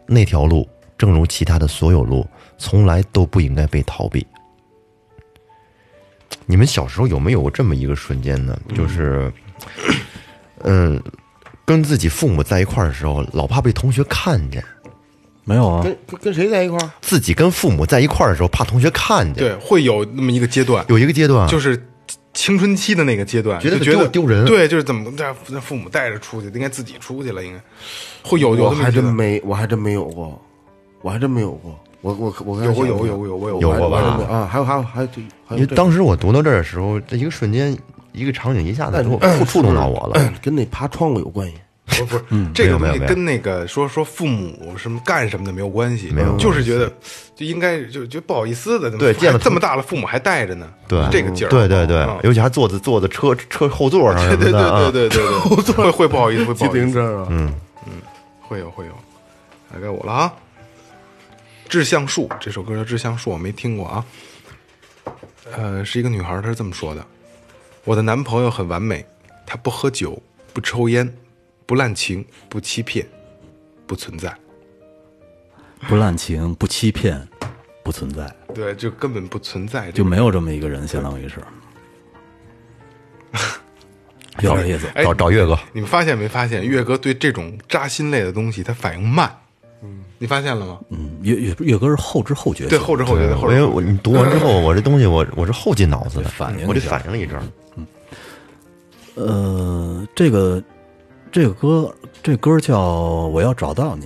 [0.06, 4.28] 那条路，正如其他的所有路，从来都不应该被逃避。
[6.45, 8.58] 你们小时候有没有过这么一个瞬间呢？
[8.76, 9.32] 就是，
[11.65, 14.62] 跟自己父母在一块儿的时候，老怕被同学看见；
[15.43, 16.89] 没有啊，跟跟跟谁在一块儿？
[17.02, 19.43] 自己跟父母在一块儿的时候，怕同学看见。
[19.43, 21.86] 对，会有那么一个阶段，有一个阶段，就是
[22.34, 24.46] 青春期的那个阶段，觉得觉得丢丢人。
[24.46, 27.62] 对，就是怎么让让父母带着出去，应该自己出去了，应该。
[28.24, 30.41] 会有有我还真没，我还真没有过，
[31.02, 31.78] 我还真没有过。
[32.00, 34.00] 我我我有过有过有过有过有有过吧？
[34.30, 35.10] 啊，还有还有还有
[35.52, 37.76] 因为当时我读到这儿的时候，这一个瞬间，
[38.12, 40.34] 一个场景一下子触触触动到我了。
[40.41, 41.56] 跟那爬窗户有关系。
[41.89, 46.91] 不是不是，这个东西跟那个说说父母什么干什么的没有关系，没有就是觉得
[47.34, 54.91] 就应该就就不好意思的，对见了这么大了，父母还带着呢，对，这个劲儿，对对对嗯，尤其还坐在坐在车车后座上什对对对。
[54.91, 57.54] 对对对对，会 会不好意思，会不自好意思，行车啊，嗯，
[58.41, 58.91] 会有会有，
[59.74, 60.34] 来该我了啊。
[61.70, 64.06] 志向树这首歌叫《志向树》，我没听过啊。
[65.56, 67.06] 呃，是一个女孩，她是这么说的
[67.88, 69.06] ：“我的男朋友很完美，
[69.45, 70.21] 他不喝酒，
[70.52, 71.10] 不抽烟，
[71.65, 73.08] 不滥情，不欺骗，
[73.86, 74.38] 不存在。
[75.88, 77.26] 不滥情，不欺骗，
[77.86, 81.36] 不存在，对，就根本不存在，就没有这么一个人，相当于是，
[84.43, 84.88] 有点意思。
[84.93, 89.46] 哎找找岳哥，你们发现没发现，岳哥对这种扎心类的东西他反应慢，嗯，
[90.19, 90.80] 你发现了吗？
[90.89, 93.56] 嗯，岳岳岳哥是后知后觉，对，后知后觉的后知后觉。
[93.56, 97.43] 因为我你读完之后， 我这东西我我是后进脑子的，反应我得反应了一阵儿。
[99.15, 100.62] 呃，这个
[101.32, 102.80] 这个歌，这歌叫
[103.27, 104.06] 《我要找到你》。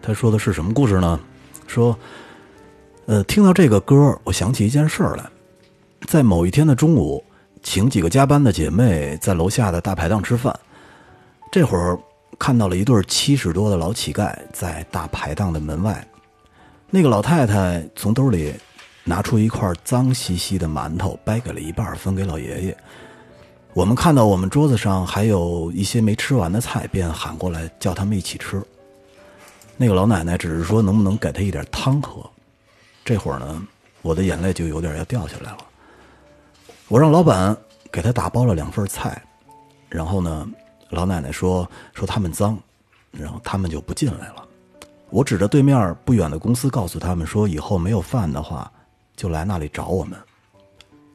[0.00, 1.20] 他说的是什么故事呢？
[1.66, 1.96] 说，
[3.06, 5.24] 呃，听到这个歌，我想起一件事儿来。
[6.06, 7.22] 在某一天的中午，
[7.62, 10.54] 请几个加班的姐妹在楼下的大排档吃饭。
[11.50, 11.98] 这会儿
[12.42, 16.04] 看到了一对七十多的老乞丐在大排档的门外。
[16.90, 18.52] 那个老太太从兜里
[19.04, 22.76] 拿出一块脏兮兮的馒头，掰给了一半，分给老爷爷。
[23.74, 28.60] 我们看到我们桌子上还有一些没吃完的菜，便喊过来叫他们一起吃。
[29.76, 32.28] 那个老奶奶只是说能不能给他一点汤喝。
[33.04, 33.62] 这会儿呢，
[34.02, 35.58] 我的眼泪就有点要掉下来了。
[36.88, 37.56] 我让老板
[37.92, 39.22] 给他打包了两份菜，
[39.88, 40.44] 然后呢，
[40.92, 42.58] 老奶奶说说他们脏，
[43.10, 44.46] 然后他们就不进来了。
[45.10, 48.70] 我指着对面不远的公司，告诉他们说以后没有饭的话，
[49.16, 50.18] 就来那里找我们。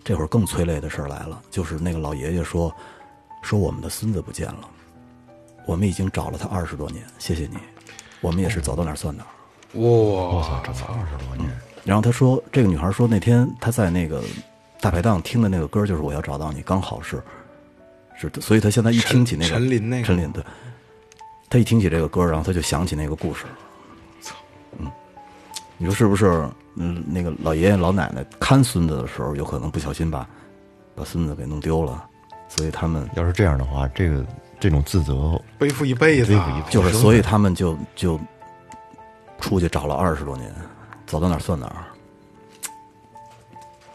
[0.03, 2.73] 这会儿更催泪的事儿来了，就是那个老爷爷说，
[3.41, 4.69] 说我们的孙子不见了，
[5.65, 7.57] 我们已经找了他二十多年，谢谢你，
[8.21, 9.29] 我们也是走到哪儿算哪儿。
[9.81, 10.63] 哇，
[11.83, 14.23] 然后他说，这个女孩说那天她在那个
[14.79, 17.21] 大排档听的那个歌就是我要找到你，刚好是
[18.19, 20.43] 是的，所以他现在一听起那个陈陈琳那个陈琳对，
[21.49, 23.45] 他一听起这个歌，然后他就想起那个故事。
[24.21, 24.35] 操
[24.79, 24.91] 嗯，
[25.77, 26.49] 你说是不是？
[26.79, 30.27] 嗯，那个老爷爷老奶奶看孙子的时候，有可能不小心把
[30.93, 32.07] 把孙子给弄丢了，
[32.47, 34.23] 所以他们要是这样的话，这个
[34.59, 38.19] 这种自责，背负一辈子啊，就是，所以他们就就
[39.39, 40.53] 出去找了二十多年，
[41.07, 41.83] 走到哪儿算哪儿。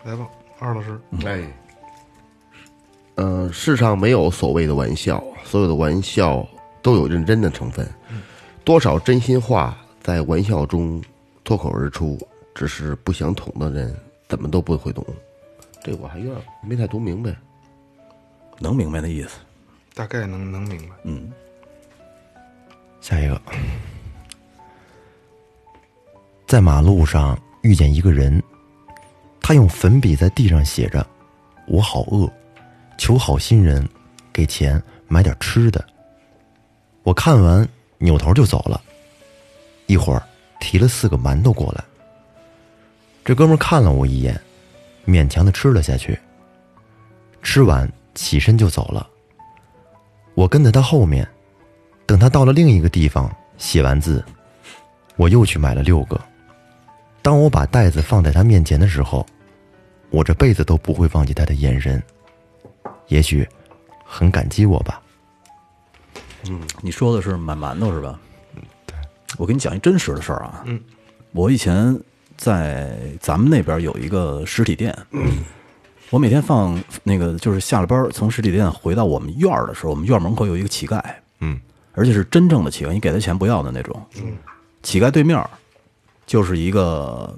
[0.02, 0.26] 来吧，
[0.58, 1.40] 二老师，哎，
[3.22, 6.44] 嗯、世上没有所谓的玩笑，所有的玩笑
[6.82, 7.88] 都有认真的成分。
[8.64, 11.00] 多少真心话在玩笑中
[11.44, 12.18] 脱口而出，
[12.52, 13.96] 只是不想懂的人
[14.28, 15.06] 怎么都不会懂。
[15.84, 17.32] 这我还有点没太读明白。
[18.58, 19.38] 能明白的意思。
[19.94, 20.94] 大概能能明白。
[21.04, 21.30] 嗯
[23.00, 23.40] 下一个，
[26.46, 28.42] 在马路上遇见一个人，
[29.40, 31.04] 他用粉笔在地上写着
[31.66, 32.30] ：“我好饿，
[32.98, 33.86] 求好心人
[34.32, 35.84] 给钱买点吃的。”
[37.02, 37.66] 我看完
[37.98, 38.80] 扭头就走了，
[39.86, 40.22] 一会儿
[40.60, 41.82] 提了四个馒头过来。
[43.24, 44.40] 这哥们看了我一眼，
[45.06, 46.18] 勉强的吃了下去。
[47.42, 49.08] 吃完起身就走了。
[50.34, 51.28] 我跟在他后面，
[52.06, 54.24] 等他到了另一个地方写完字，
[55.16, 56.20] 我又去买了六个。
[57.20, 59.26] 当我把袋子放在他面前的时候，
[60.10, 62.02] 我这辈子都不会忘记他的眼神，
[63.12, 63.46] 也许
[64.04, 65.00] 很感激我吧。
[66.48, 68.18] 嗯你说的是买馒头是吧？
[68.86, 68.96] 对，
[69.36, 70.62] 我给你讲一真实的事儿啊。
[70.64, 70.80] 嗯，
[71.32, 71.96] 我以前
[72.36, 75.44] 在咱们那边有一个实体店，嗯，
[76.10, 81.00] 我每天放那个，就是下了班从实体店回到我们院儿的时候，我们院门口有一个乞丐，
[81.40, 81.60] 嗯，
[81.92, 84.02] 而且是真正的乞丐，你给他钱不要的那种。
[84.16, 84.36] 嗯，
[84.82, 85.46] 乞丐对面
[86.26, 87.36] 就是一个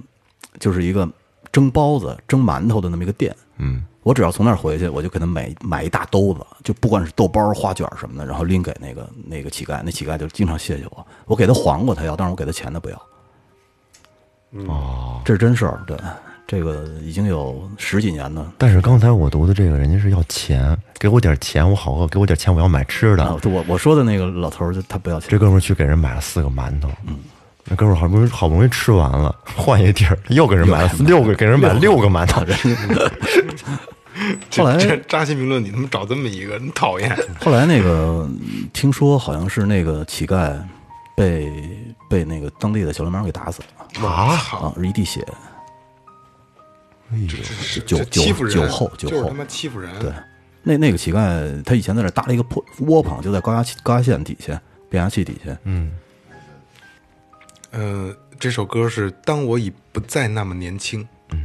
[0.58, 1.06] 就是一个
[1.54, 3.34] 蒸包子、蒸馒头的那么一个店。
[3.58, 11.06] 嗯，我只要从那儿回去，我就给他买买一大兜子，就不管是豆包、花卷什么的，然后拎给那个那个乞丐，那乞丐就经常谢谢我。
[11.26, 13.00] 我给他黄瓜他要，但是我给他钱他不要。
[14.66, 15.96] 哦，这是真事儿，对，
[16.46, 18.52] 这个已经有十几年了。
[18.58, 23.24] 但是刚才我读的这个，人家是要钱，给我点钱，我好饿，给我点钱，我要买吃的。
[23.24, 25.28] 啊，我我说的那个老头儿，他不要钱。
[25.30, 27.16] 这哥们儿去给人买了四个馒头，嗯，
[27.66, 32.42] 那哥们儿好不容易好不容易吃完了，换一地儿又给人买了六个，给人买六个馒头，
[34.56, 37.16] 后来这扎心评论，你他妈找这么一个，你讨厌。
[37.40, 40.56] 后来那个嗯听说好像是那个乞丐
[41.16, 41.50] 被
[42.08, 43.62] 被那个当地的小流氓给打死
[44.00, 44.34] 了啊！
[44.34, 45.26] 啊，是一地血。
[47.74, 49.90] 这酒酒酒后酒后就是他妈欺负人。
[50.00, 50.12] 对，
[50.62, 55.56] 那那个乞丐他以前在这搭了一个破窝棚，就在高压器高压线底下变压器底下。
[55.64, 55.92] 嗯，
[57.76, 61.02] 呃，这首歌是《当我已不再那么年轻》。
[61.32, 61.44] 嗯，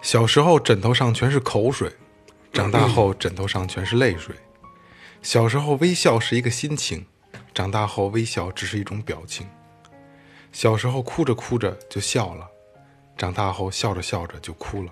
[0.00, 1.92] 小时候枕头上全是口水，
[2.50, 4.34] 长大后枕头上全是泪水。
[5.20, 7.04] 小时候微笑是一个心情，
[7.52, 9.46] 长大后微笑只是一种表情。
[10.50, 12.48] 小时候哭着哭着就笑了，
[13.18, 14.90] 长大后笑着笑着就哭了。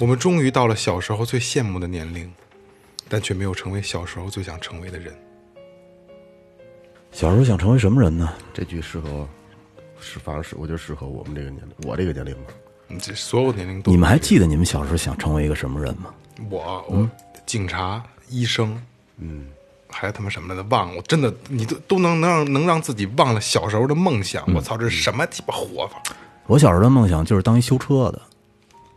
[0.00, 2.28] 我们终于到了小时候最羡慕的年龄，
[3.08, 5.16] 但却没有成为小时候最想成为的人。
[7.12, 8.32] 小时候想成为什么人呢？
[8.52, 9.28] 这句适合，
[10.00, 12.52] 是反正是我觉得适合我们这个年龄，我这个年龄吧。
[12.88, 16.12] 嗯这所有年龄都你们还记得你们小时候想成为一个什么人吗？
[16.50, 17.08] 我我
[17.46, 18.82] 警察、医生，
[19.18, 19.46] 嗯，
[19.88, 26.02] 还他妈什么来的忘了，我真的你都都能能让能让自己忘了小时候的梦想，我操，这是什么鸡巴活法？
[26.46, 28.20] 我小时候的梦想就是当一修车的。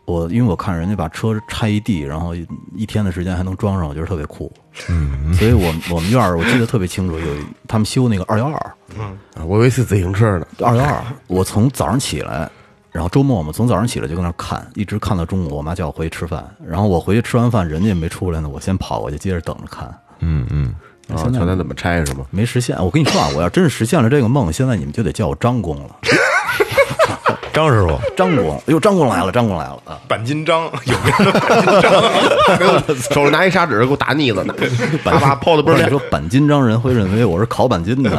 [0.04, 2.34] 我因为我看人家把车拆一地，然后
[2.74, 4.52] 一天的时间还能装上，我觉得特别酷。
[4.88, 7.26] 嗯，所以我们我们院儿我记得特别清楚，有
[7.68, 10.46] 他们修那个二幺二，嗯，我以为是自行车呢。
[10.60, 12.50] 二幺二，我从早上起来，
[12.90, 15.56] 然后周末嘛，从早上起来就跟那看，一直看到中午。
[15.56, 19.88] 我妈叫我回去吃饭，然后我回去吃完饭，人家也没出来呢，我先跑过去接着等着看。
[20.18, 20.74] 嗯嗯，
[21.08, 22.26] 啊，现在瞧他怎么拆是吗？
[22.30, 25.96] 没实现，我跟你说啊，我要真是实现了这个梦，现在你们就得叫我张工了。
[27.54, 29.98] 张师傅，张工，哎呦，张工来了，张工来了啊！
[30.08, 34.52] 钣金章有名的钣金章，手里拿一砂纸给我打腻子呢，
[35.04, 35.88] 啪啪泡的倍儿亮。
[35.88, 38.10] 你说钣金张人会认为我是烤板金的，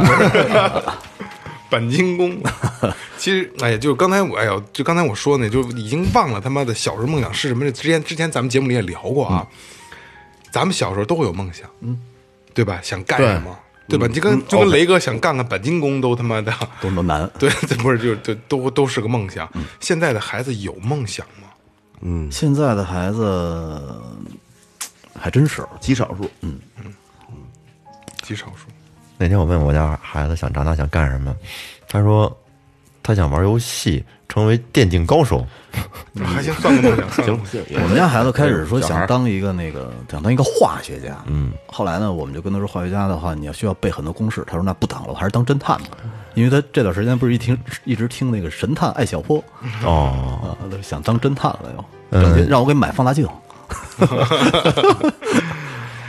[1.70, 2.36] 板金工。
[3.18, 7.70] 其实，哎呀，就是刚才我，哎呦，就刚才我说那，就已经忘了他妈的小时候梦想是什么。
[7.72, 9.46] 之前之前咱们节目里也聊过啊，
[10.50, 12.00] 咱们小时候都会有梦想，嗯，
[12.54, 12.80] 对吧？
[12.82, 14.08] 想干什么，对吧？
[14.08, 17.30] 你就跟就跟雷哥想干个钣金工都他妈的，多么难。
[17.38, 19.50] 对，这不是就就都都是个梦想。
[19.80, 21.50] 现在的孩子有梦想吗？
[22.02, 24.02] 嗯现在的孩子
[25.18, 26.94] 还真是，极少数，嗯嗯
[27.30, 27.36] 嗯
[28.22, 28.68] 极少数。
[29.18, 31.36] 那天我问我家孩子想长大想干什么，
[31.88, 32.36] 他说
[33.02, 35.46] 他想玩游戏，成为电竞高手。
[36.24, 37.62] 还行，算个梦想，算个梦想。
[37.84, 44.44] 我们家孩子开始说想当一个那个想当一个化学家，嗯，后来呢，我们就跟他说，化学家的话，你要需要背很多公式。
[44.48, 45.90] 他说那不当了，我还是当侦探吧，
[46.34, 49.44] 因为他这段时间不是一听一直听那个神探艾小坡
[49.84, 53.28] 哦，想当侦探了又，让我给买放大镜。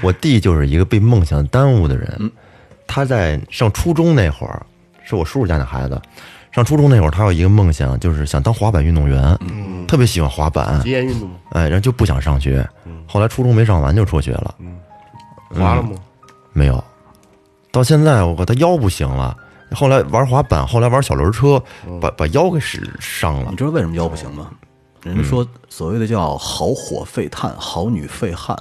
[0.03, 2.31] 我弟就是一个被梦想耽误的人。
[2.87, 4.65] 他在上初中那会儿，
[5.05, 6.01] 是我叔叔家的孩子。
[6.57, 9.39] 上初中那会儿，他有一个梦想，就是想当滑板运动员，
[9.87, 11.29] 特别喜欢滑板极，限运动？
[11.51, 12.67] 哎，然后就不想上学。
[13.07, 14.55] 后来初中没上完就辍学了，
[15.51, 15.91] 滑了吗？
[16.55, 16.83] 没有。
[17.71, 19.37] 到现在我他腰不行了，
[19.73, 21.63] 后来玩滑板，后来玩小轮车，
[22.01, 23.57] 把把腰给使伤了你。
[23.57, 24.51] 知道为什么腰不行吗？
[25.03, 28.57] 人家说所谓的叫好火废炭，好女废汉。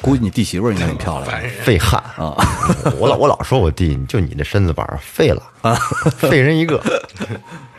[0.00, 1.48] 估计你弟媳妇儿应该很漂亮的。
[1.62, 2.36] 废汉啊！
[2.98, 5.74] 我老我老说我弟，就你这身子板儿废了啊，
[6.18, 6.82] 废人一个。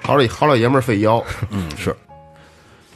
[0.01, 1.95] 好老好老爷们儿废腰，嗯，是。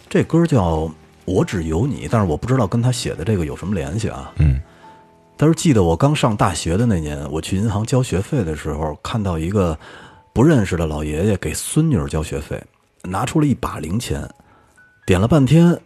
[0.10, 0.80] 这歌叫
[1.26, 4.32] 《我只有你》，但是我不知道跟他写的这个有什么联系啊。
[4.38, 4.60] 嗯，
[5.38, 9.78] 他说记得我刚上大学的那年，我去银行交学费的时候，看到一个
[10.34, 12.62] 不认识的老爷爷给孙女儿交学费，
[13.04, 14.28] 拿出了一把零钱，
[15.06, 15.80] 点了半天，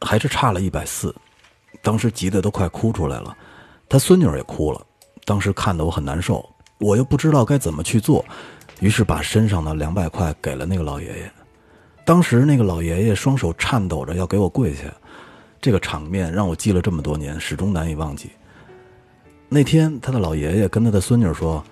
[0.00, 1.14] 还是差了一百四，
[1.86, 3.36] 当时急得都快哭出来了。
[3.88, 4.84] 他孙女也哭了，
[5.24, 6.44] 当时看得我很难受，
[6.80, 8.24] 我又不知道该怎么去做，
[8.80, 11.32] 于是把身上的两百块给了那个老爷爷。
[12.04, 14.92] 当时那个老爷爷双手颤抖着要给我跪下，
[15.60, 18.32] 这个场面让我记了这么多年，始终难以忘记。
[19.48, 21.62] 那天，他的老爷爷跟他的孙女说：“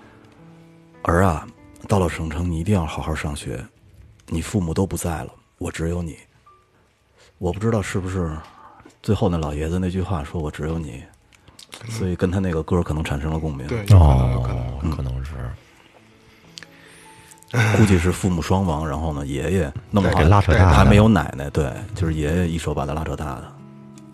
[1.03, 1.45] 儿啊，
[1.89, 3.61] 到了省城，你一定要好好上学，
[4.27, 6.17] 你父母都不在了，我只有你。”
[7.37, 8.31] 我不知道是不是
[9.05, 11.03] 最后那老爷子那句话说：“我只有你。”
[11.87, 13.67] 所以跟他那个歌可能产生了共鸣。
[13.67, 14.57] 对，有可能，有可能。
[14.57, 15.31] 哦，可能是
[17.77, 23.53] 估计是父母双亡，然后呢，爷爷弄好给拉扯大还没有奶奶，对，就是爷爷一手把他拉扯大的。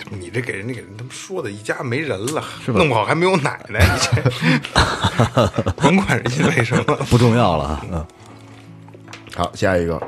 [0.09, 6.83] 你这给人家给人他们说的一家没人了，弄不好还没有奶奶，你这 甭管人家为什么。
[7.09, 8.05] 不重要了啊，嗯，
[9.33, 10.01] 好，下一个，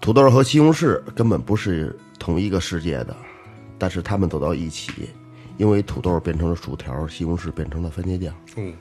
[0.00, 3.14] 土豆和西红柿根本不是同一个世界的，
[3.80, 5.08] 但是他们走到一起，
[5.56, 8.74] 因为土豆变成了薯条，西红柿变成了番茄酱，嗯，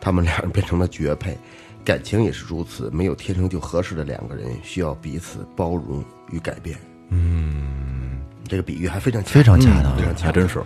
[0.00, 1.36] 他们俩人变成了绝配。
[1.84, 6.78] 感情也是如此，没有天生就合适的两个人，需要彼此包容与改变。
[7.10, 10.26] 嗯，这个比喻还非常非常恰当非常恰当。
[10.26, 10.62] 还真是。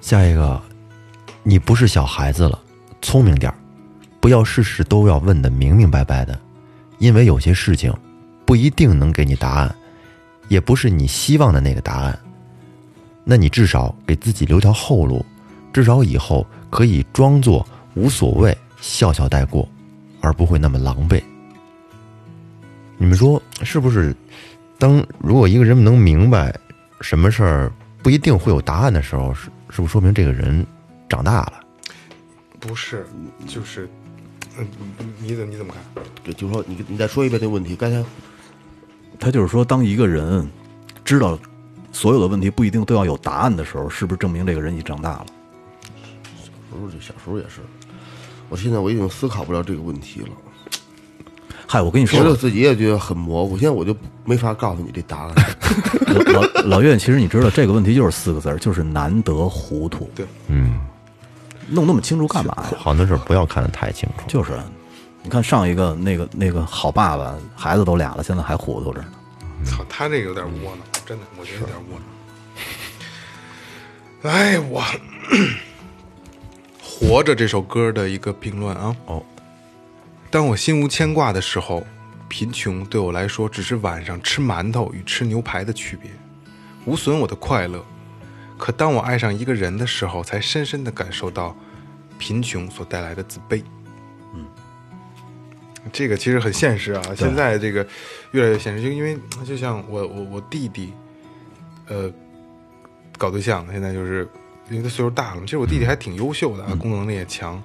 [0.00, 0.62] 下一个，
[1.42, 2.60] 你不是小孩子了，
[3.00, 3.58] 聪明点儿，
[4.20, 6.40] 不要事事都要问的明明白白的，
[6.98, 7.92] 因为有些事情
[8.44, 9.74] 不一定能给你答案，
[10.52, 12.18] 也不是你希望的那个答案。
[13.24, 15.24] 那你至少给自己留条后路，
[15.72, 19.66] 至少以后可以装作无所谓，笑笑带过，
[20.20, 21.22] 而不会那么狼狈。
[22.98, 24.14] 你们说是不是？
[24.78, 26.54] 当如果一个人能明白
[27.00, 30.66] 什么事儿不一定会有答案的时候，是是不是说明这个人
[31.08, 31.60] 长大了？
[32.60, 33.06] 不是，
[33.46, 33.88] 就是，
[34.58, 34.66] 嗯，
[35.18, 36.04] 你怎你怎么看？
[36.24, 38.04] 就就说你你再说一遍这个问题，刚才
[39.22, 40.44] 他就是说，当一个人
[41.04, 41.38] 知道
[41.92, 45.26] 所有的问题不一定都要有答案的时候，是不是证明这个人已经长大了？
[46.36, 47.60] 小时候就小时候也是，
[48.48, 50.28] 我现在我已经思考不了这个问题了。
[51.68, 55.34] 嗨，我跟你说觉，得自己也觉得很模糊，现在我就没法告诉你这答案。
[56.32, 60.10] 老 老老岳，其实你知道这个问题就是四个字儿，就是难得糊涂。
[60.16, 60.80] 对，嗯，
[61.68, 62.76] 弄那么清楚干嘛呀？
[62.76, 64.24] 好多事儿不要看得太清楚。
[64.26, 64.58] 就是，
[65.22, 69.06] 你看上一个那个那个好爸爸，孩子都俩了，现在还糊涂着呢。
[69.64, 71.98] 操，他这个有点窝囊，真的，我觉得有点窝
[74.22, 74.32] 囊。
[74.32, 74.82] 哎，我
[76.82, 79.22] 活着这首歌的一个评论啊，哦，
[80.30, 81.86] 当我心无牵挂的时候，
[82.28, 86.10] 贫穷对我来说只是晚上吃馒头与吃牛排的区别，
[86.84, 87.84] 无损我的快乐。
[88.58, 91.56] 可当我爱上一个人的时候，才深深的感受到
[92.18, 93.62] 贫穷所带来的自卑。
[95.84, 97.86] 嗯，这个其实很现实啊，现在这个
[98.32, 100.92] 越来越现实，就因为就像我我我弟弟，
[101.88, 102.12] 呃，
[103.18, 104.28] 搞对象，现在就是
[104.70, 107.62] 因为他岁数大了嘛，其实我弟弟还挺优秀的啊，功能力也强。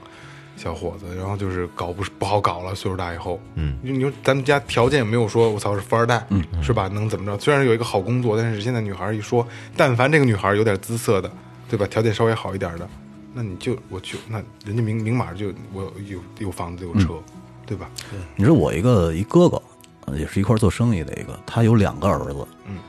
[0.60, 6.88] 小伙子，然后就是搞不不好搞了，岁数大以后，嗯，你说咱们家条件也没有说我操是富二代，嗯，是吧？
[6.88, 7.38] 能怎么着？
[7.38, 11.32] 虽然有一个好工作，但是现在女孩一说，但凡这个女孩有点姿色的，
[11.70, 11.86] 对吧？
[11.86, 12.90] 条件稍微好一点的，
[13.36, 17.22] 那你就我就那人家明明码就我有有房子有车，
[17.68, 17.88] 对吧？
[18.36, 19.62] 你说我一个一哥哥，
[20.06, 22.80] 呃也是一块做生意的一个，他有两个儿子，嗯，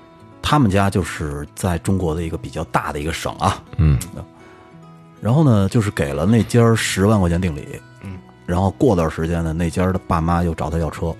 [0.41, 3.99] 他们家就是在中国的一个比较大的一个省啊，嗯，
[5.21, 7.67] 然后呢，就是给了那家十万块钱定礼，
[8.03, 11.14] 嗯，然后过段时间呢，那家的爸妈又找他要车，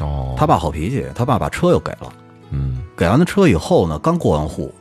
[0.00, 2.12] 哦，他爸好脾气，他爸把车又给了，
[2.50, 4.74] 嗯，给完了车以后呢，刚过完户，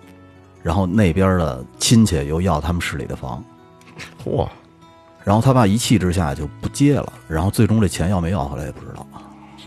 [0.64, 3.44] 然后那边的亲戚又要他们市里的房，
[4.26, 4.48] 嚯，
[5.28, 9.06] 然后他爸一气之下就不接了，然后最终这钱要没要回来也不知道，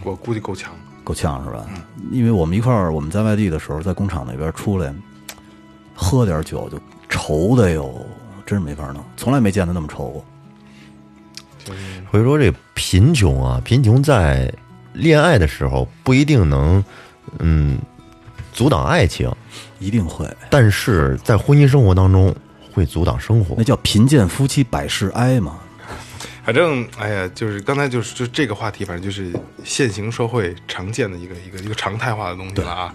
[0.04, 0.72] 我估计够呛。
[1.04, 1.66] 够呛是吧？
[2.10, 4.90] 因为我们一块儿我们在外地的时候，在工厂那边出来，
[5.94, 7.94] 喝点酒就愁的哟，
[8.46, 10.24] 真是没法弄，从来没见他那么愁过。
[12.10, 14.50] 所以说这贫穷啊，贫穷在
[14.94, 16.82] 恋爱的时候不一定能，
[17.38, 17.78] 嗯，
[18.54, 19.30] 阻挡爱情，
[19.78, 22.34] 一定会，但是在婚姻生活当中
[22.72, 23.64] 会阻挡生活那。
[23.64, 25.59] 叫贫贱夫妻百事哀嘛。
[26.42, 32.94] 反正哎呀，就是刚才就是就这个话题，反正就是现行社会常见的一个一个一个常态化的东西了啊，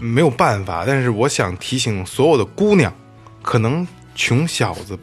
[0.00, 0.84] 没有办法。
[0.86, 2.90] 但是我想提醒所有的姑娘，
[3.42, 4.96] 可能穷小子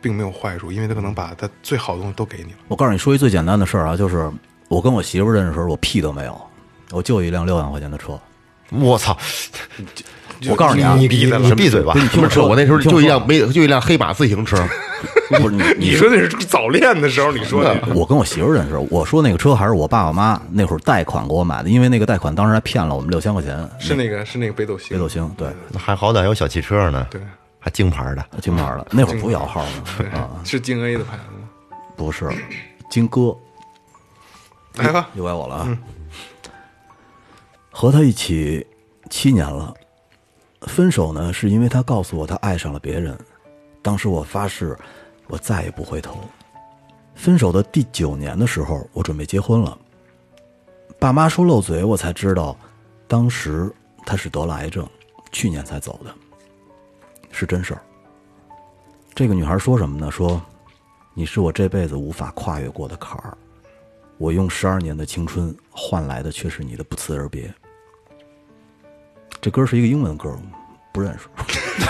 [0.00, 2.58] 并没有坏处，因为他可能把他最好的东西都给你了。
[2.68, 4.28] 我告诉你说一最简单的事儿啊，就是
[4.68, 6.40] 我跟我媳妇儿认识的时候，我屁都没有，
[6.90, 8.18] 我就一辆六万块钱的车。
[8.70, 9.16] 我操！
[10.50, 11.94] 我告诉你啊，你你你闭嘴吧！
[12.10, 12.42] 什么车？
[12.44, 14.56] 我那时候就一辆没就一辆黑马自行车，
[15.40, 23.68] 不是你你说那是早恋的时候，你说的我跟我媳妇儿认识，我说那个车还是我爸我妈那会儿贷款给我买的，因为那个贷款当时还骗了我们六千块钱。
[23.78, 27.20] 是那个是那个北斗星，北斗星对，还好歹有小汽车呢，对
[27.58, 28.24] 还京牌的。
[28.40, 29.64] 京牌的，那会儿不摇号
[29.96, 31.76] 对呢啊，是京 A 的牌子吗？
[31.96, 32.28] 不是
[32.90, 33.36] 京哥，
[34.76, 35.78] 来吧，又该我了啊。
[37.70, 38.66] 和他一起
[39.08, 39.72] 七年了，
[40.66, 43.18] 分手呢是因为他告诉我他爱上了别人，
[43.82, 44.76] 当时我发誓
[45.26, 46.18] 我再也不回头。
[47.14, 49.76] 分手的第九年的时候，我准备结婚了。
[50.98, 52.56] 爸妈说漏嘴，我才知道，
[53.06, 53.70] 当时
[54.06, 54.88] 他是得了癌症，
[55.30, 56.14] 去年才走的，
[57.30, 57.82] 是真事儿。
[59.14, 60.10] 这个女孩说什么呢？
[60.10, 60.40] 说
[61.12, 63.36] 你是我这辈子无法跨越过的坎儿，
[64.16, 67.52] 我用十二年的青春换来的却是你的不辞而别。
[69.42, 70.34] 这歌是一个英文歌，
[70.92, 71.28] 不认识，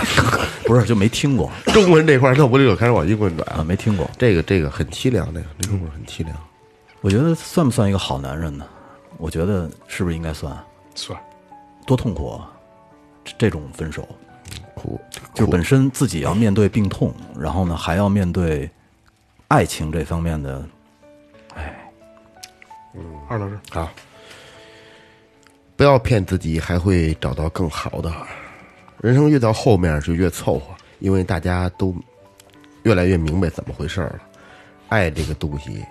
[0.67, 3.63] 不是就没听过中文这块儿，那我就开始往英文转啊，。
[3.63, 4.11] 没听过。
[4.19, 6.35] 这个这个很凄凉，这个这个故事很凄凉。
[7.03, 8.67] 我觉得算不算一个好男人呢？
[9.19, 10.57] 我觉得是不是应该算？
[10.95, 11.19] 算
[11.87, 12.51] 多痛苦啊！
[13.25, 14.09] 这这种分手，
[14.75, 14.99] 苦，
[15.35, 18.71] 就是本身自己要面对病痛，然后呢还要面对
[19.49, 20.65] 爱情这方面的，
[21.55, 21.93] 哎
[23.29, 23.91] 二老师，好，
[25.77, 28.13] 不要骗自己，还会找到更好的。
[29.01, 30.67] 人生越到后面就越凑合，
[31.01, 31.95] 因为大家都
[32.85, 34.21] 越来越明白怎么回事了。
[34.89, 35.83] 爱这个东西，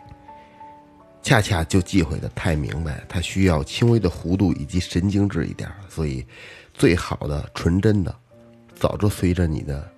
[1.21, 5.69] 恰恰就忌讳的太明白，它需要轻微的弧度以及神经质一点。
[5.89, 6.25] 所以，
[6.73, 8.15] 最好的、纯真的，
[8.75, 9.91] 早就随着你的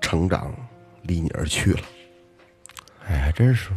[0.00, 0.54] 成长
[1.02, 1.80] 离你而去了。
[3.08, 3.70] 哎，还真是，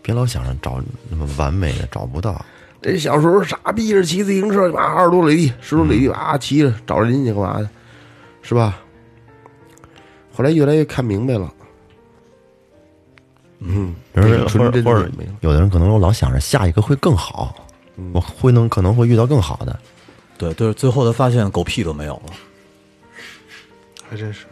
[0.00, 2.44] 别老想着找那么完美的，找不到。
[2.84, 7.66] 这小时候傻逼着骑自行车，妈二十多里地、十多里地啊，骑着找人家干嘛的，
[8.42, 8.78] 是吧？
[10.34, 11.50] 后来越来越看明白了，
[13.60, 13.94] 嗯。
[14.14, 17.56] 有的人可能老想着下一个会更好，
[18.12, 19.80] 我会能可能会遇到更好的。
[20.36, 22.32] 对就是，最后他发现狗屁都没有了。
[24.10, 24.44] 还真是，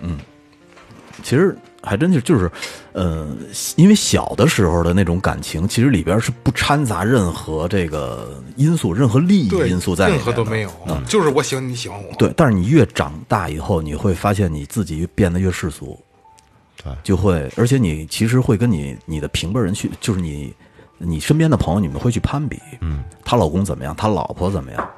[1.22, 2.50] 其实还真就就是，
[2.92, 3.28] 呃，
[3.76, 10.70] 因为小的时候的那种感情，其实里边是不掺杂任何这个因素、任何利益，因素在里任面任何都没有，
[11.06, 15.98] 就是我喜欢你，你喜欢我，对，但是你越长大以后，你会发现你自己变得越世俗，
[16.82, 16.92] 对。
[17.02, 20.54] 就会，而且你其实会跟你你的平辈人去，就是你
[20.98, 24.90] 你身边的朋友，你们会去攀比，嗯，她老公怎么样，她老婆怎么样，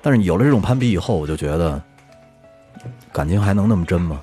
[0.00, 1.82] 但是有了这种攀比以后，我就觉得
[3.12, 4.20] 感情还能那么真吗？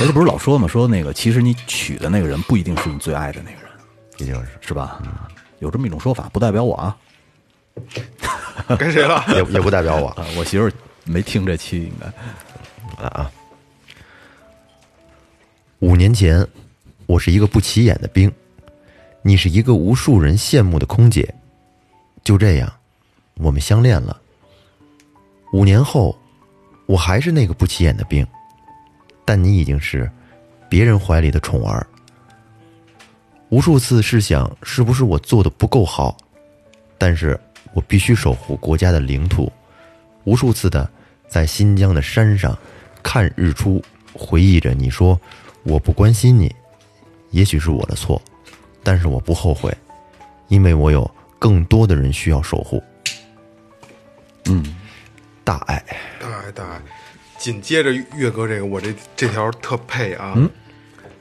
[0.00, 3.70] 而且不是老说嘛，说那个其实你娶的那个人不一定是你最爱的那个人，
[4.16, 5.00] 毕竟是是吧？
[5.58, 6.96] 有这么一种说法，不代表我啊，
[8.78, 9.22] 跟谁了？
[9.28, 10.72] 也也不代表我啊，我媳妇儿
[11.04, 13.06] 没听这期，应该。
[13.06, 13.30] 啊。
[15.80, 16.46] 五年前，
[17.06, 18.32] 我是一个不起眼的兵，
[19.22, 21.34] 你是一个无数人羡慕的空姐。
[22.24, 22.72] 就这样，
[23.34, 24.18] 我们相恋了。
[25.52, 26.18] 五年后，
[26.86, 28.26] 我还是那个不起眼的兵，
[29.30, 30.10] 但你已经是
[30.68, 31.86] 别人怀里的宠儿。
[33.48, 36.16] 无数次试想，是不是我做的不够好？
[36.98, 37.38] 但是
[37.72, 39.48] 我必须守护国家的领土。
[40.24, 40.90] 无数次的
[41.28, 42.58] 在新疆的山上
[43.04, 43.80] 看日出，
[44.12, 45.16] 回忆着你说
[45.62, 46.52] 我不关心你，
[47.30, 48.20] 也许是我的错，
[48.82, 49.72] 但是我不后悔，
[50.48, 51.08] 因为我有
[51.38, 52.82] 更多的人需要守护。
[54.46, 54.76] 嗯，
[55.44, 55.80] 大爱，
[56.20, 56.80] 大爱大爱。
[57.40, 60.36] 紧接着岳哥这个，我这这条特配啊，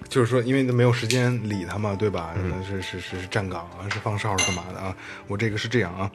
[0.10, 2.36] 就是说，因为没有时间理他嘛，对吧？
[2.68, 4.94] 是是是是站岗啊，是放哨是干嘛的啊？
[5.28, 6.12] 我这个是这样啊，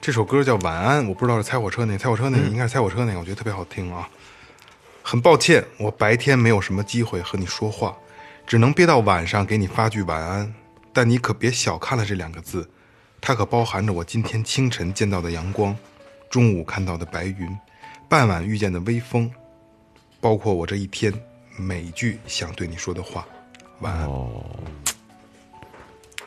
[0.00, 4.08] 这首歌叫《晚安》，我不知道是猜火车那，猜火车那应该是猜火车那个，我觉得特别好听啊。
[5.02, 7.94] 很抱歉，我白天没有什么机会和你说话，
[8.46, 10.54] 只能憋到晚上给你发句晚安。
[10.94, 12.66] 但你可别小看了这两个字，
[13.20, 15.76] 它可包含着我今天清晨见到的阳光，
[16.30, 17.54] 中午看到的白云，
[18.08, 19.28] 傍晚遇见的微风，
[20.20, 21.12] 包括我这一天
[21.56, 23.26] 每一句想对你说的话。
[23.80, 24.08] 晚安。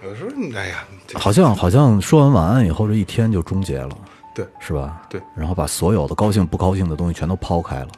[0.04, 3.98] 有时候，哎呀，好像好像说完晚安以后，这一天就终结了，
[4.36, 5.02] 对是吧？
[5.10, 7.90] 对然后把所有的高兴不高兴的东西全都抛开了，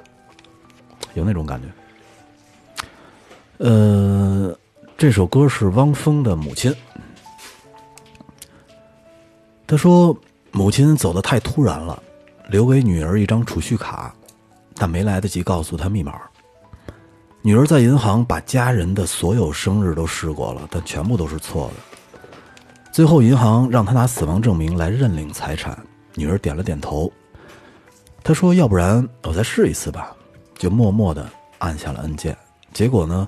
[1.16, 1.68] 有那种感觉。
[3.58, 4.56] 呃，
[4.98, 6.74] 这首歌是汪峰的母亲，
[9.66, 10.16] 他说
[10.52, 12.02] 母亲走得太突然了，
[12.52, 14.14] 留给女儿一张储蓄卡，
[14.76, 16.20] 但没来得及告诉她密码。
[17.42, 22.12] 女儿在银行把家人的所有生日都试过了，但全部都是错的。
[22.92, 25.82] 最后，银行让她拿死亡证明来认领财产。
[26.14, 27.10] 女儿点了点头。
[28.22, 30.14] 他说：“要不然我再试一次吧。”
[30.60, 31.28] 就默默的
[31.60, 32.38] 按下了按键。
[32.74, 33.28] 结果呢，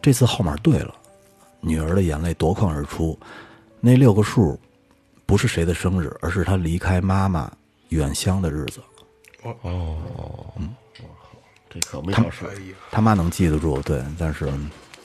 [0.00, 0.94] 这次号码对了。
[1.60, 3.18] 女儿的眼泪夺眶而出。
[3.80, 4.58] 那六个数，
[5.26, 7.50] 不是谁的生日，而是她离开妈妈
[7.94, 8.80] 远乡的日子。
[9.42, 10.52] 哦哦
[11.70, 12.48] 这可没少说。
[12.48, 14.48] 哎呀，他妈能记得住，对，但是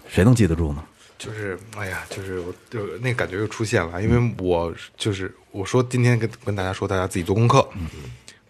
[0.07, 0.83] 谁能记得住呢？
[1.17, 7.67] 就是哎呀，就是我就那感觉又出现了，因为我就是我说今天跟跟大家说，大家自己做功课。
[7.75, 7.87] 嗯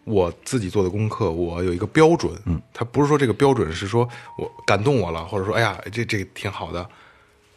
[0.06, 4.10] 我自己做的功课，我有一个标准，嗯，他不是说这个标准是说
[4.40, 6.90] 我感动我了，或者说哎呀这这个挺好的，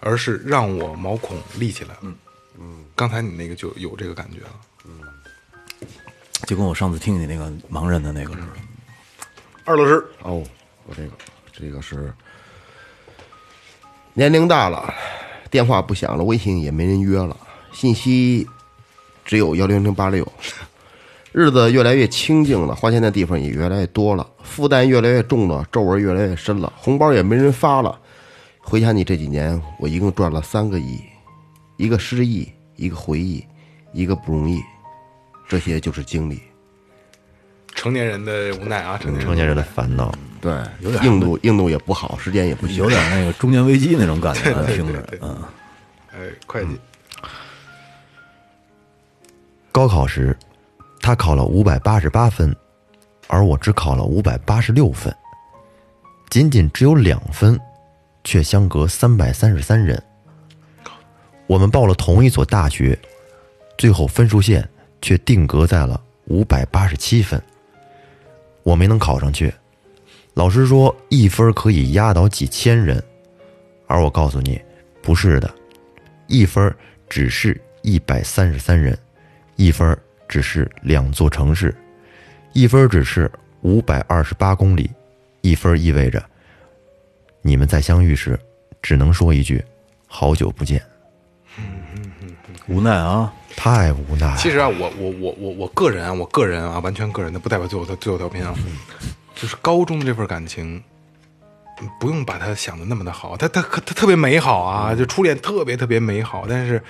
[0.00, 2.14] 而是让我毛孔立起来，嗯
[2.58, 2.84] 嗯。
[2.94, 5.00] 刚才你那个就有这个感觉了，嗯。
[6.46, 8.46] 就跟我上次听你那个盲人的那个似的。
[9.64, 10.42] 二老师，哦，
[10.86, 11.10] 我这个
[11.52, 12.12] 这个是
[14.14, 14.92] 年龄大了，
[15.50, 17.36] 电话不响了，微信也没人约了，
[17.72, 18.46] 信息
[19.24, 20.26] 只有幺零零八六。
[21.30, 27.98] 日子越来越清静了，花钱的地方也越来越多了，负担越来越重了，皱纹越来越深了，红包也没人发了。
[28.60, 31.00] 回想你这几年，我一共赚了三个亿，
[31.78, 33.42] 一个失忆，一个回忆，
[33.94, 34.60] 一个不容易，
[35.52, 36.40] 这些就是经历。
[37.74, 40.10] 成年人的无奈啊，成年人成年人的烦恼。
[40.40, 40.50] 对，
[40.80, 42.88] 有点硬度硬度也不好，时间也不行有。
[42.88, 45.42] 点那个中年危机那种感觉， 听着对，嗯，
[46.10, 46.80] 哎，会计，
[49.70, 50.34] 高考时，
[51.02, 52.56] 他考了五百八十八分，
[53.26, 55.14] 而我只考了五百八十六分，
[56.30, 57.60] 仅仅只有两分，
[58.24, 60.02] 却相隔三百三十三人。
[61.46, 62.98] 我们报了同一所大学，
[63.76, 64.66] 最后分数线
[65.02, 67.40] 却定格在了五百八十七分。
[68.62, 69.52] 我没能考上去，
[70.34, 73.02] 老师说一分可以压倒几千人，
[73.86, 74.58] 而我告诉你，
[75.02, 75.52] 不是的，
[76.28, 76.74] 一分
[77.08, 78.96] 只是一百三十三人，
[79.56, 79.98] 一分
[80.28, 81.74] 只是两座城市，
[82.52, 83.30] 一分只是
[83.62, 84.88] 五百二十八公里，
[85.40, 86.24] 一分意味着
[87.42, 88.38] 你们在相遇时，
[88.80, 89.62] 只能说一句
[90.06, 90.80] “好久不见
[92.68, 94.36] 无奈啊，”，太无奈了。
[94.36, 98.54] 其实啊，我我我我我个人啊，我个人啊，完全个人的，不代表最后的最后调频啊。
[99.34, 100.82] 就是高中的这份感情，
[101.80, 106.46] 嗯不用把它想的那么的好，它它它特别美好啊，就初恋特别特别美好。
[106.48, 106.80] 但是，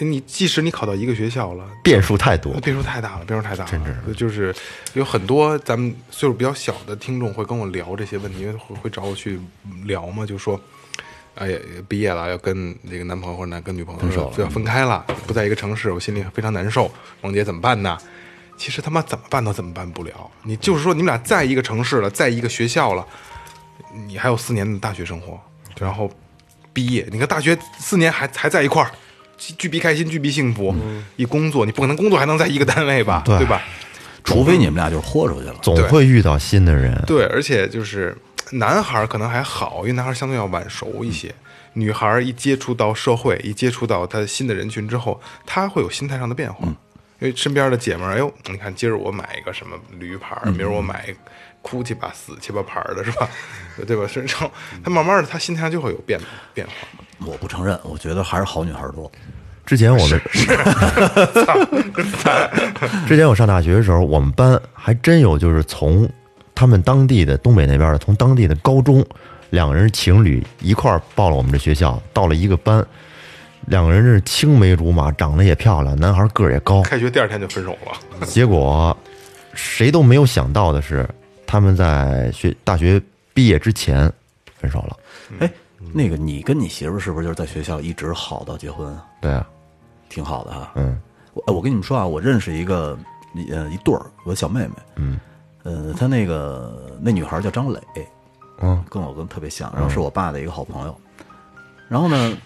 [0.00, 4.54] 呃你即使你考到一个学校了，变数太多，变数太大了，变数太大了，真是就是
[4.94, 9.40] 有很多咱们岁数比较小的听众会跟我聊这些问题，因为会会找我去
[9.84, 10.60] 聊嘛，就说，
[11.36, 16.90] 哎呀，毕业了要跟这个男朋友或者男跟女朋友分手要分开了，不在一个城市，我心里非常难受。
[17.20, 17.96] 王姐怎么办呢？
[18.56, 20.30] 其实他妈怎么办都怎么办不了。
[20.42, 23.06] 你就是说你们俩在一个城市了，在一个学校了，
[24.06, 25.38] 你还有四年的大学生活，
[25.78, 26.10] 然后
[26.72, 28.90] 毕业，你看大学四年还还在一块儿，
[29.36, 30.74] 巨巨逼开心，巨逼幸福。
[31.16, 33.22] 一工作，你不可能工作还能在一个单位吧？
[33.26, 33.60] 对吧？
[34.24, 35.56] 除非你们俩就是豁出去了。
[35.62, 36.98] 总会遇到新的人。
[37.06, 38.16] 对，而且就是
[38.52, 41.34] 男孩儿可能还好，因为男孩儿相对要晚熟一些。
[41.72, 46.66] 女孩儿一接触到社会，一接触到他新的人群之后，她会有心态上的变化。
[47.18, 51.06] 因为身边的姐们儿，哎呦，你看今儿我买一个什么驴牌儿，明儿我买
[51.62, 53.28] 哭泣吧死去吧牌儿的是吧？
[53.86, 54.06] 对吧？
[54.14, 54.50] 然后
[54.84, 56.20] 他慢慢的，他心态上就会有变
[56.54, 56.72] 变化。
[57.26, 59.10] 我不承认，我觉得还是好女孩多。
[59.64, 60.20] 之前我们
[63.08, 66.08] 之前我上大学的时候，我们班还真有就是从
[66.56, 69.04] 他们当地的东北那边的，从当地的高中，
[69.50, 72.84] 两个人情侣一块儿报了我们这学校，到了一个班，
[73.66, 78.96] 两个人是青梅竹马，长得也漂亮，男孩个儿也高，开学第二天就分手了，结果
[79.52, 81.08] 谁都没有想到的是，
[81.46, 83.00] 他们在学大学
[83.34, 84.10] 毕业之前
[84.58, 84.96] 分手了。
[85.40, 85.50] 哎，
[85.92, 89.04] 那个你跟你媳妇儿是不是就是在学校一直好到结婚啊？
[89.20, 89.46] 对啊，
[90.08, 90.72] 挺好的哈。
[90.76, 90.98] 嗯
[91.34, 92.98] 我哎我跟你们说啊，我认识一个
[93.50, 95.20] 呃一对儿，我的小妹妹，嗯
[95.66, 97.80] 呃，他那个那女孩叫张磊，
[98.62, 100.96] 嗯跟我跟特别像，然后是我爸的一个好朋友。
[101.88, 102.36] 然后呢，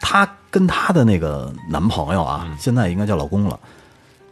[0.00, 3.58] 她跟她的那个男朋友啊，现在应该叫老公了。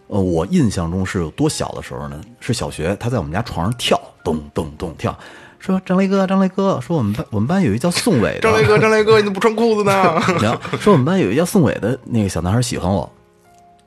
[0.08, 2.20] 呃，我印象中是有多小的时候呢？
[2.40, 5.16] 是小学，她在我们家床上跳，咚咚咚跳，
[5.60, 9.92] 说张雷哥，张雷哥，说我们班我们班有一叫宋伟的，张雷哥，张雷哥，你怎么不穿裤子呢？
[10.42, 13.08] 然后说我们班有一叫宋伟的那个小男孩喜欢我，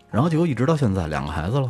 [0.10, 1.70] 然后结果一直到现在两个孩子了，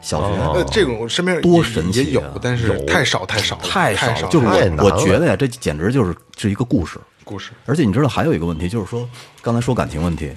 [0.00, 6.98] 小学、呃，这种我身边多神奇啊也有，但是太少太少太少了，少就是我我觉得呀，这简直就是是一个故事。
[7.24, 7.52] 故事。
[7.66, 9.08] 而且你知道还有一个问题，就是说
[9.40, 10.32] 刚才说感情问题，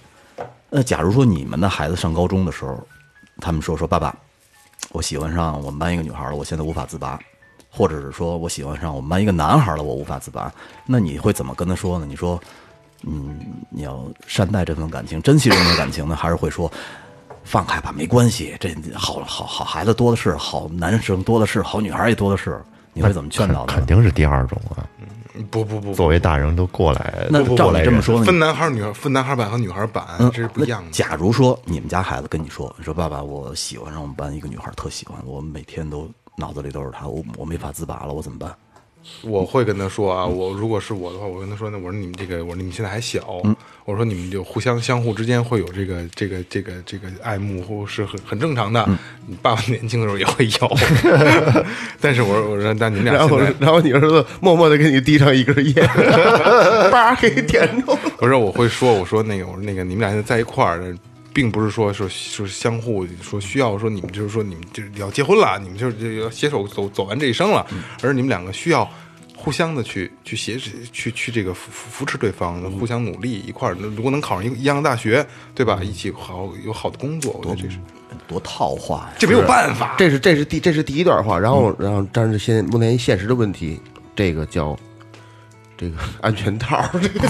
[0.69, 2.79] 那假如说你们的孩子上高中的时候，
[3.41, 4.15] 他们说说爸爸，
[4.91, 7.19] 我喜欢上我们班一个女孩了，我现在无法自拔，
[7.71, 10.53] 或者是说我喜欢上我们班一个男孩了，我无法自拔，
[10.85, 12.05] 那你会怎么跟他说呢？
[12.07, 12.39] 你说，
[13.03, 13.39] 嗯，
[13.69, 16.71] 你要善待这份感情，珍惜这份感情呢，还是会说？
[17.45, 22.61] 放开吧，没关系，这好好好孩子多的是，好男生多的是，好女孩也多的是。
[22.91, 23.75] 你会怎么劝导他？
[23.75, 24.83] 肯定是第二种啊。
[25.51, 28.25] 不不不，作为大人都过来，那照你这么说呢？
[28.25, 30.87] 分男孩儿女孩儿，分男孩版和女孩版嗯，这是不一样的。
[30.87, 38.55] 那假如说你们家孩子跟你说，你说爸爸，我喜欢上我们班一个女孩，特喜欢，我每天都脑子里都是她，我我没法自拔了，我怎么办？
[39.21, 43.41] 我会跟他说啊，我如果是我的话，我跟他说，那我说你们这个，我说你们现在还小，
[43.85, 48.83] 我说你们就互相相互之间会有这个这个这个这个爱慕，或是很很正常的。
[49.27, 50.77] 你爸爸年轻的时候也会有，
[52.01, 55.87] 但是我说我说，那你们俩然后，然后你儿子默默的给你递上一根烟，
[56.91, 57.99] 叭给点着了。
[58.19, 60.95] 我说我会说，我说那个我说那个你们俩现在在一块儿，
[61.35, 67.67] 并不是说说说相互说需要说你们就是说你们就是要结婚了，你们就是就要携手走走完这一生了，
[68.01, 68.89] 而是你们两个需要
[69.35, 70.57] 互相的去去协
[70.93, 73.73] 去去这个扶扶扶持对方，互相努力一块儿。
[73.73, 75.81] 如果能考上一个一样的大学，对吧？
[75.83, 77.77] 一起好有好的工作，我觉得这是
[78.29, 79.13] 多套话呀！
[79.19, 79.93] 这没有办法。
[79.97, 83.77] 这是这是第这是第一段话，然后然后但是现目前现实的问题，
[84.15, 84.73] 这个叫
[85.77, 87.27] 这个安全套儿，这个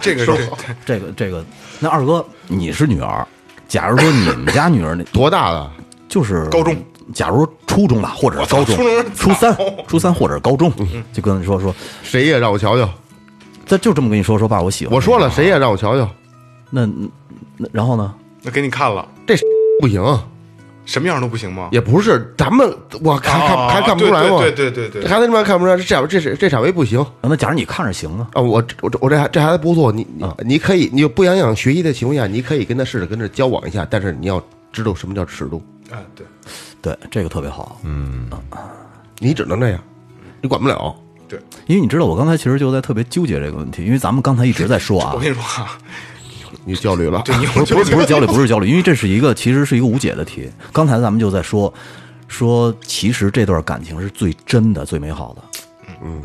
[0.00, 0.50] 这个是
[0.84, 1.44] 这个这个，
[1.78, 3.26] 那二哥你是女儿，
[3.68, 5.72] 假如说你们家女儿那 多大了？
[6.08, 6.76] 就是高中，
[7.12, 9.56] 假如初中吧，或者是高中初中，初 三，
[9.88, 10.72] 初三或者高中，
[11.12, 12.88] 就跟你说说，谁也让我瞧瞧。
[13.66, 14.94] 他就这么跟你说说，爸，我喜欢。
[14.94, 16.08] 我说了，谁也让我瞧瞧，
[16.70, 16.86] 那
[17.56, 18.14] 那然后呢？
[18.42, 19.34] 那给你看了，这
[19.80, 20.02] 不行，
[20.84, 21.68] 什么样都不行吗？
[21.72, 22.66] 也不是咱们
[23.02, 24.38] 我看看啊还看不出来吗？
[24.38, 28.40] 对对对对孩子他妈看不出来，这这这这场位不行那假如你看着行啊，啊！
[28.40, 36.26] 我我我这这孩子不错，你你你可以，你就不影响学习的情况下，你可以跟他试着跟这交往一下，但是你要知道什么叫尺度，啊，对
[36.82, 37.80] 对，这个特别好。
[37.84, 38.28] 嗯
[39.20, 39.80] 你只能这样，
[40.42, 40.94] 你管不了。
[41.28, 41.38] 对。
[41.66, 45.78] 因为你知道，我刚才其实就在特别纠结这个问题，因为咱们刚才一直在说啊我，跟你说啊，
[46.64, 50.50] 你焦虑了，对你 不是不是不是焦虑，不是焦虑，因为这是一个其实是一个无解的题。
[50.72, 51.72] 刚才咱们就在说
[52.28, 55.42] 说，其实这段感情是最真的、最美好的。
[56.02, 56.22] 嗯，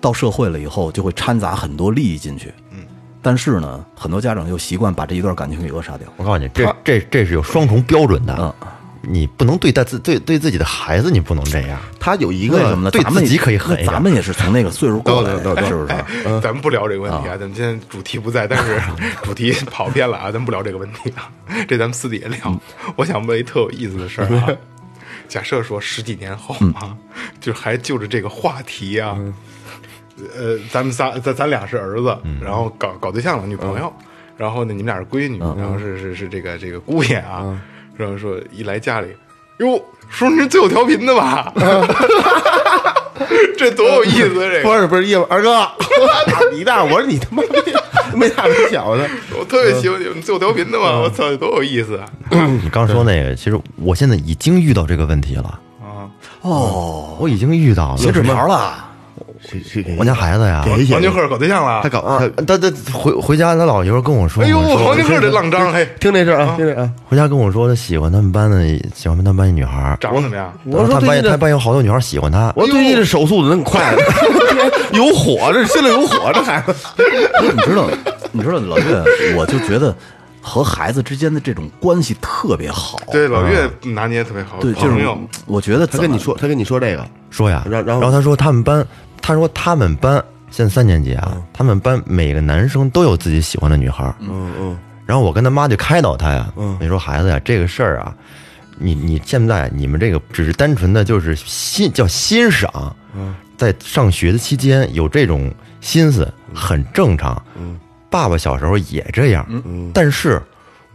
[0.00, 2.52] 到社会了以后，就会掺杂很多利益进去。
[2.70, 2.78] 嗯，
[3.20, 6.06] 但是呢，很多家长又习惯把这一段感情给扼杀掉。
[6.16, 8.34] 我告诉你，这这这是有双重标准的。
[8.38, 8.68] 嗯
[9.02, 11.78] 你不能对待自对对自己的孩子，你不能这样。
[12.00, 12.90] 他有一个什么呢？
[12.90, 15.92] 对咱们自己可以狠一点咱们也是从那个岁数过来的，对对对是不是？
[15.92, 16.04] 哎
[16.40, 18.80] 咱们不聊这个问题啊，咱们现在主题不在，但是
[19.22, 21.30] 主题跑偏了啊，咱们不聊这个问题啊，
[21.68, 22.60] 这咱们私底下聊。
[22.96, 24.48] 我想问一特有意思的事儿啊，
[25.28, 26.96] 假设说十几年后啊，
[27.40, 29.18] 就还就着这个话题啊，
[30.36, 33.92] 呃，咱们仨咱咱俩是儿子，然后搞搞对象了，女朋友，
[34.36, 37.60] 然后呢，你们俩是闺女，然后是是是这个这个姑爷啊，
[38.02, 39.08] 然后说一来家里，
[39.58, 39.80] 哟，
[40.10, 41.52] 叔您是最有调频的吧？
[43.56, 44.50] 这多有意思啊！
[44.50, 45.68] 这个不是不是，叶二哥，
[46.52, 52.06] 你大，我说你他妈没没大没小的，我特别喜欢你们最有调频的嘛，我操，多有意思啊！
[52.62, 57.96] 你 刚说那个，其实我现在已经遇到这个问题了，啊，哦，我已经遇到了。
[57.98, 58.90] 写纸条了，
[59.98, 69.96] 我家孩子呀，王俊赫搞对象了他，搞啊他，他他回回家，他老爷跟我说，哎呦，说王俊赫这浪张，嘿，听这事儿啊，听这啊，回家跟我说他喜欢他们班的，喜欢他们班一女孩儿。
[70.00, 70.52] 长得怎么样？
[70.64, 72.52] 我说他班他班有好多女孩喜欢他。
[72.56, 73.94] 我最近这手速怎么那么快？
[74.92, 76.74] 有火，这心里有火，这孩子。
[76.96, 77.86] 不是你知道，
[78.30, 78.84] 你知道老岳，
[79.36, 79.94] 我就觉得
[80.40, 82.98] 和孩子之间的这种关系特别好。
[83.10, 85.06] 对，老岳拿捏特别好，对，就是
[85.46, 88.86] 我觉得他跟你说，他跟你说这个，说呀，然然后他说他们班，
[89.22, 94.14] 他说他们班现在三年级啊，他们班每个男生都有自己喜欢的女孩儿。
[94.20, 98.14] 嗯嗯，然后我跟他妈就开导他呀，你说孩子呀，这个事儿啊，
[98.76, 102.94] 你你现在你们这个只是单纯的就是欣叫欣赏，
[103.56, 105.50] 在上学的期间有这种
[105.80, 107.40] 心思很正常。
[108.10, 109.46] 爸爸小时候也这样，
[109.94, 110.42] 但是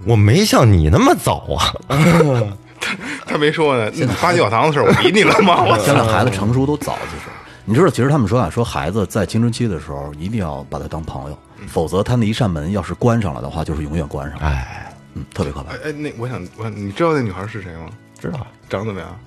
[0.05, 1.73] 我没像你那么早啊。
[3.25, 3.91] 他没说呢。
[4.21, 5.63] 八九堂的事儿，我理你了吗？
[5.65, 7.23] 我现在孩子成熟都早，其实
[7.69, 11.37] 你知道，其实他们说啊，说孩子在青春期的时候一定要把他当朋友，
[11.67, 14.45] 否则他那一扇门要是关上了的话，就是永远关上了。
[14.47, 15.77] 哎，嗯，特别可怕哎。
[15.83, 17.87] 哎，那我想，我想你知道那女孩是谁吗？
[18.17, 19.19] 知道长得怎么样？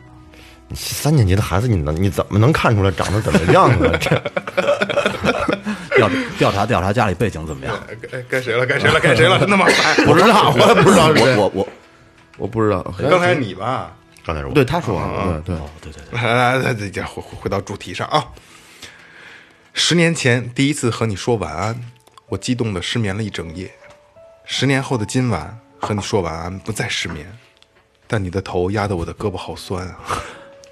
[0.75, 3.95] 三年级的孩子，你能你怎么能看出来长得怎么样呢？
[4.01, 4.11] 这
[5.97, 7.77] 调调查调查家里背景怎么样？
[7.91, 8.65] 哎该该谁了？
[8.65, 8.99] 该谁了？
[9.01, 9.39] 该谁了？
[9.39, 9.67] 真的吗？
[10.07, 11.69] 不知道，我也不知道，我我我，
[12.39, 12.83] 我不知道。
[13.11, 13.93] 刚才你吧？
[14.31, 18.25] 刚才是我对他说了，对对，对对对，来来来，再再回回回到主题上啊。
[19.73, 21.81] 十年前第一次和你说晚安，
[22.29, 23.69] 我激动的失眠了一整夜。
[24.45, 27.27] 十年后的今晚和你说晚安，不再失眠，
[28.07, 29.99] 但你的头压得我的胳膊好酸啊，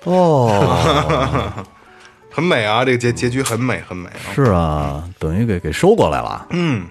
[0.04, 1.52] 哦，
[2.30, 4.30] 很美啊，这个结结局很美很美啊。
[4.34, 6.46] 是啊，等于给给收过来了。
[6.50, 6.86] 嗯，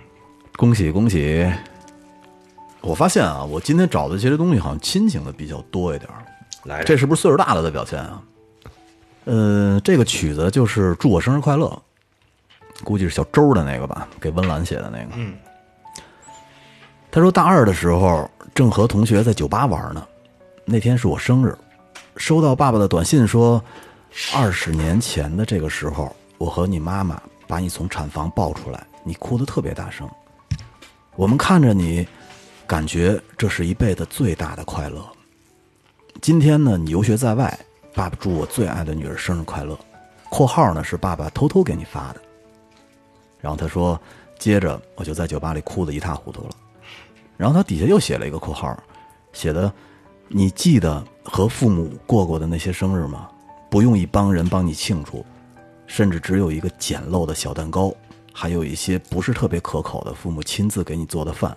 [0.57, 1.49] 恭喜恭喜！
[2.81, 6.23] 我发现啊，我今天找的这些东西好像亲情的比较多一点儿。
[6.67, 8.21] 来这是不是岁数大了的表现啊？
[9.25, 11.67] 呃，这个曲子就是《祝我生日快乐》，
[12.83, 15.07] 估计是小周的那个吧，给温岚写的那个。
[15.15, 15.33] 嗯，
[17.09, 20.05] 他说大二的时候正和同学在酒吧玩呢，
[20.65, 21.57] 那天是我生日，
[22.17, 23.61] 收到爸爸的短信说，
[24.33, 30.09] 二十年前的这个时候，我和你妈妈把你从产房抱出来，你哭得特别大声，
[31.15, 32.07] 我们看着你，
[32.65, 35.05] 感觉这是一辈子最大的快乐。
[36.21, 37.57] 今天呢，你游学在外，
[37.93, 39.77] 爸爸祝我最爱的女儿生日快乐。
[40.29, 42.21] （括号呢是爸爸偷偷给你发的。）
[43.39, 43.99] 然后他说，
[44.39, 46.49] 接着我就在酒吧里哭得一塌糊涂了。
[47.37, 48.77] 然后他底下又写了一个括号，
[49.31, 49.71] 写的
[50.27, 53.29] ：“你记得和父母过过的那些生日吗？
[53.69, 55.25] 不用一帮人帮你庆祝，
[55.85, 57.93] 甚至只有一个简陋的小蛋糕，
[58.33, 61.55] 还有一些不是特别可口的父母亲自给你做的饭。”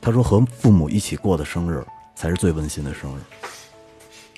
[0.00, 3.20] 他说：“和父母一起过的生日才是最温馨的生日。”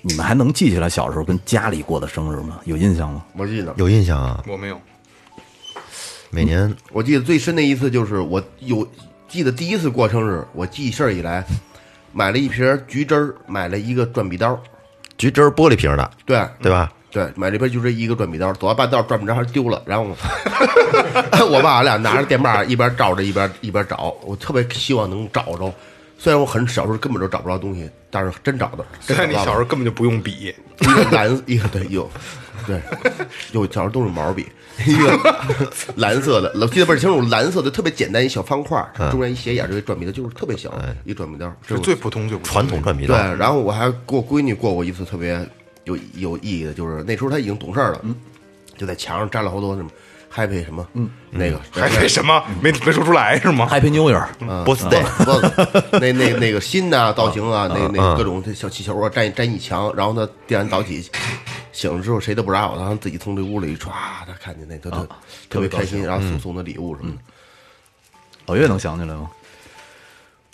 [0.07, 2.61] 你们还能记起来小时候跟家里过的生日吗？
[2.67, 3.25] 有印象吗？
[3.39, 4.79] 我记得，有印象啊，我没有，
[6.29, 8.87] 每年我记得最深的一次就是我有
[9.29, 11.43] 记得第一次过生日，我记事儿以来，
[12.13, 14.61] 买了一瓶橘汁儿，买了一个转笔刀，
[15.17, 16.93] 橘汁儿玻璃瓶的，对对吧？
[17.11, 25.73] 对，买了一瓶就这一个转笔刀，走到半道转笔刀还丢了，然后我 我爸俺俩拿着电棒一边照着一边一边找，我特别希望能找着。
[26.25, 28.85] 虽然我很小时候根本就找不着东西，但是真找到。
[28.99, 32.11] 虽然你小时候根本就不用笔，一个蓝一个对有，
[32.67, 32.81] 对
[33.53, 34.47] 有小时候都是毛笔，
[34.87, 35.37] 一个
[35.97, 40.73] 蓝色的，我记得倍儿清楚，蓝色的特别简单一小方块，中间一斜眼，这个转笔刀就是特别小
[41.05, 45.47] 一转笔刀，这是最普通最普通传统转笔刀对，，然后我还给我闺女过过一次特别
[45.85, 48.01] 有有意义的，就是那时候她已经懂事儿了，
[48.79, 49.91] 就在墙上粘了好多什么
[50.35, 52.43] happy 什么，嗯，那个 Happy 什么？
[52.61, 55.33] 没没说出来是吗？Happy New Year，波斯 day，不，
[55.99, 61.09] 那那那个新的、造型啊，那那各种这小气球啊，粘粘一墙，然后呢，第二天早起
[61.73, 63.91] 醒了之后，谁都不让我，然后自己从这屋里一唰，
[64.27, 65.09] 他看见那，他特
[65.49, 67.19] 特别开心，然后送送的礼物什么的。
[68.47, 69.31] 老岳能想起来吗？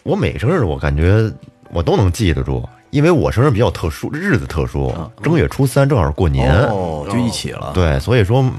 [0.03, 1.31] 我每生日我感觉
[1.71, 7.73] 我都能记得住，因为我生日比较特殊，日子特殊，正月初三正好是过年，哦，就一起了。
[7.75, 8.53] 对，所以说嗯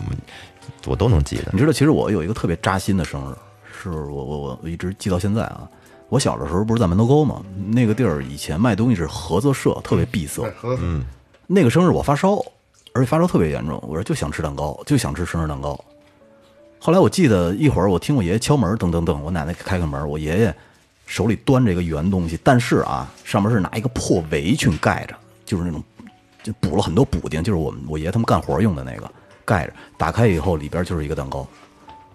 [0.86, 1.60] 我都能记得你。
[1.60, 3.36] 知道，其实我有一个特别扎心的生日，
[3.82, 5.68] 是我我我我一直记到现在啊。
[6.10, 10.44] 我小的时候不是在门头沟嘛，那个地儿以前卖东西是合作社，特别闭塞。
[10.80, 11.06] 嗯，
[11.48, 12.38] 那个生日我发烧，
[12.94, 15.80] 而且发烧特别严重，我说就想吃蛋糕，就想吃生日蛋糕。
[16.80, 20.54] 后来我记得一会儿我听我爷爷敲门，噔噔噔，我奶奶开开门，我爷爷
[21.06, 25.16] 手里端着一个圆东西，但是啊，上面是拿一个破围裙盖着，
[25.46, 25.82] 就是那种
[26.44, 29.10] 就补了很多补丁，就是我们我爷爷他们干活用的那个
[29.46, 29.74] 盖着。
[29.98, 31.46] 打开以后里边就是一个蛋糕，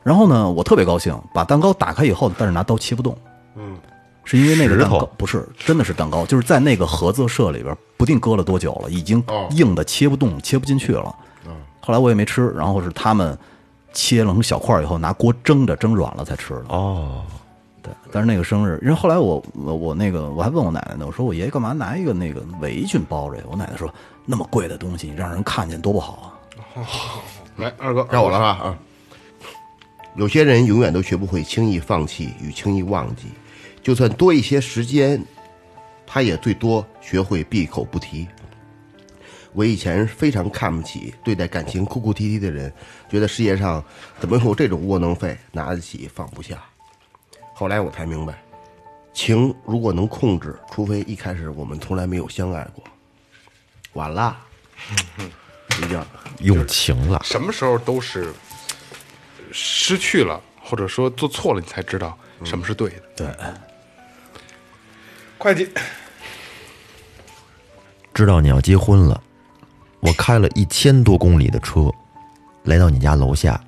[0.02, 3.16] 然后呢，我特别高兴，把蛋糕打开以后，但是拿刀切不动。
[3.54, 3.76] 嗯，
[4.24, 11.14] 是因为那个蛋糕不是真的是蛋糕，就是在那个合作社里边，不定搁了多久了，已经哦硬的切不动、切不进去了。
[11.80, 13.38] 后来我也没吃，然后是他们
[13.92, 16.64] 切了成小块以后，拿锅蒸着，蒸软了才吃的。
[16.68, 17.22] 哦，
[17.80, 23.44] 对，但是那个生日，因为后来我我我那个我还问我奶奶呢，我说我爷爷干嘛拿一个那个围裙包着呀？
[23.48, 23.88] 我奶奶说
[24.24, 26.26] 那么贵的东西，你让人看见多不好啊！
[27.56, 28.78] 来，二哥，该我了哈啊。
[30.14, 33.28] 有些人永远都学不会轻易放弃与轻易忘记，
[33.82, 35.22] 就算多一些时间，
[36.06, 38.26] 他也最多学会闭口不提。
[39.52, 42.72] 我以前非常看不起对待感情哭哭啼啼的人，
[43.08, 43.82] 觉得世界上
[44.20, 46.62] 怎么会有这种窝囊废，拿得起放不下。
[47.54, 48.38] 后来我才明白，
[49.14, 52.84] 情如果能控制，除非一开始我们从来没有相爱过。
[53.94, 54.36] 晚了，
[55.78, 56.04] 一定
[56.40, 58.32] 用情了，什么时候都是
[59.52, 63.02] 失去了，或者说做错了，你才知道什么是对的。
[63.16, 63.26] 对，
[65.38, 65.68] 会计，
[68.14, 69.22] 知道你要结婚了，
[70.00, 71.90] 我开了一千多公里的车，
[72.64, 73.60] 来到你家楼下。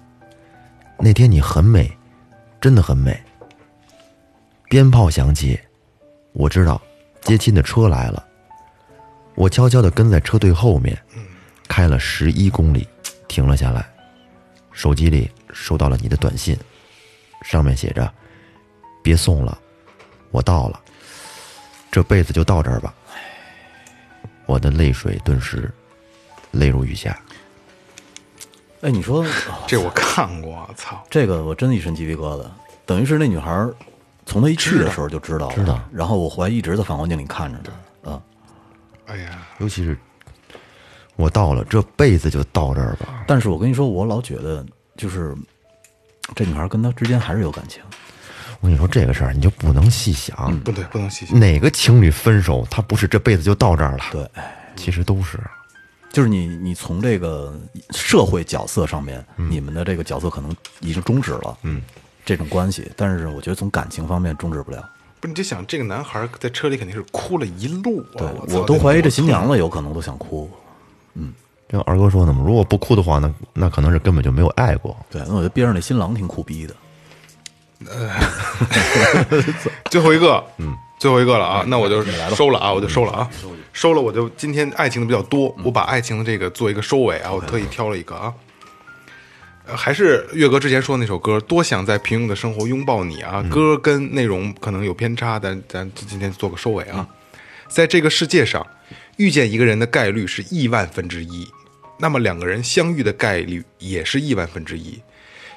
[0.98, 1.96] 那天你很美，
[2.60, 3.22] 真的很美。
[4.68, 5.58] 鞭炮响起，
[6.32, 6.80] 我知道
[7.22, 8.24] 接亲的车来了。
[9.34, 11.00] 我悄悄地跟在车队后面，
[11.68, 12.88] 开了十一公里，
[13.28, 13.88] 停了下来。
[14.72, 16.56] 手机里收到了你的短信，
[17.42, 18.12] 上面写着
[19.02, 19.58] ：“别送了，
[20.30, 20.80] 我到了，
[21.90, 22.94] 这辈子就到这儿吧。”
[24.46, 25.70] 我的泪水顿时
[26.52, 27.20] 泪如雨下。
[28.80, 29.26] 哎，你说
[29.66, 31.04] 这我看过，操！
[31.10, 32.46] 这个我真的一身鸡皮疙瘩，
[32.86, 33.74] 等于是那女孩儿
[34.24, 37.72] 从她一去的时候就知道了，知道然后我怀疑一直在反光镜里看着她，
[38.04, 38.22] 嗯，
[39.06, 39.98] 哎呀，尤其是
[41.18, 43.24] 我到了，这辈子就到这儿吧。
[43.26, 44.64] 但是我跟你说，我老觉得
[44.96, 45.34] 就是
[46.36, 47.82] 这女孩跟他之间还是有感情，
[48.60, 51.36] 我跟你说这个事儿，你就不能细想，不对，不能细想。
[51.36, 54.04] 哪个情侣分手，他不是这辈子就到这儿了？
[54.12, 54.30] 对，
[54.76, 55.40] 其实都是。
[56.12, 57.52] 就是你你从这个
[57.90, 61.82] 社会角色上面，你们的这个角色可能已经终止了，嗯，
[62.24, 64.88] 这种关系，但是我觉得从感情方面终止不了，
[65.20, 68.18] 不是，你就想这个男孩在车里肯定是哭了一路啊！
[68.46, 69.54] 对我都怀疑这新娘了。
[69.54, 70.50] 子有可能都想哭，
[71.68, 74.96] 就像二哥说的嘛，如果不哭的话，那那可能是根本就没有爱过。
[75.10, 76.74] 对，那我觉得边上那新郎挺苦逼的，
[79.90, 82.02] 最后一个，嗯，最后一个了啊，那我就
[82.34, 83.28] 收了啊，我就收了啊，
[83.72, 88.32] 收了，我就今天爱情的比较多，我把爱情的这个做一个收尾啊，我特意挑了一个啊，
[89.66, 93.44] 呃还是岳哥之前说的那首歌，多想在平庸的生活拥抱你啊。
[93.50, 97.06] 歌跟内容可能有偏差，但咱今天做个收尾啊。
[97.68, 98.66] 在这个世界上，
[99.18, 101.46] 遇见一个人的概率是亿万分之一，
[101.98, 105.00] 那么两个人相遇的概率也是亿万分之一。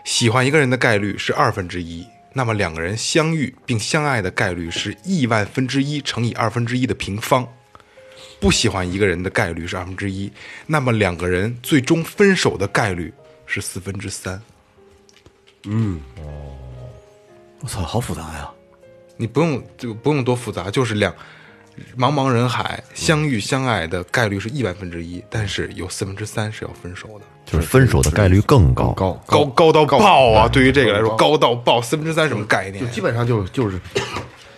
[0.03, 2.03] 喜欢一个人的概率是二分之一，
[2.33, 7.47] 那么两个人相遇并相爱的概率是亿万分之一乘以二分之一的平方。
[8.39, 10.31] 不喜欢一个人的概率是二分之一，
[10.65, 13.13] 那么两个人最终分手的概率
[13.45, 14.41] 是四分之三。
[15.65, 16.01] 嗯
[17.59, 18.49] 我操，好复杂呀！
[19.17, 21.15] 你不用这个不用多复杂，就是两
[21.97, 28.91] 茫茫人海相遇相爱的概率是亿万分之一，但是有四分之三是要分手的，就是分手的概率更高。
[28.91, 30.47] 高高高到爆啊！
[30.47, 32.91] 对于这个来说，高到爆，四分之三什么概念就？
[32.91, 33.79] 基本上就是就是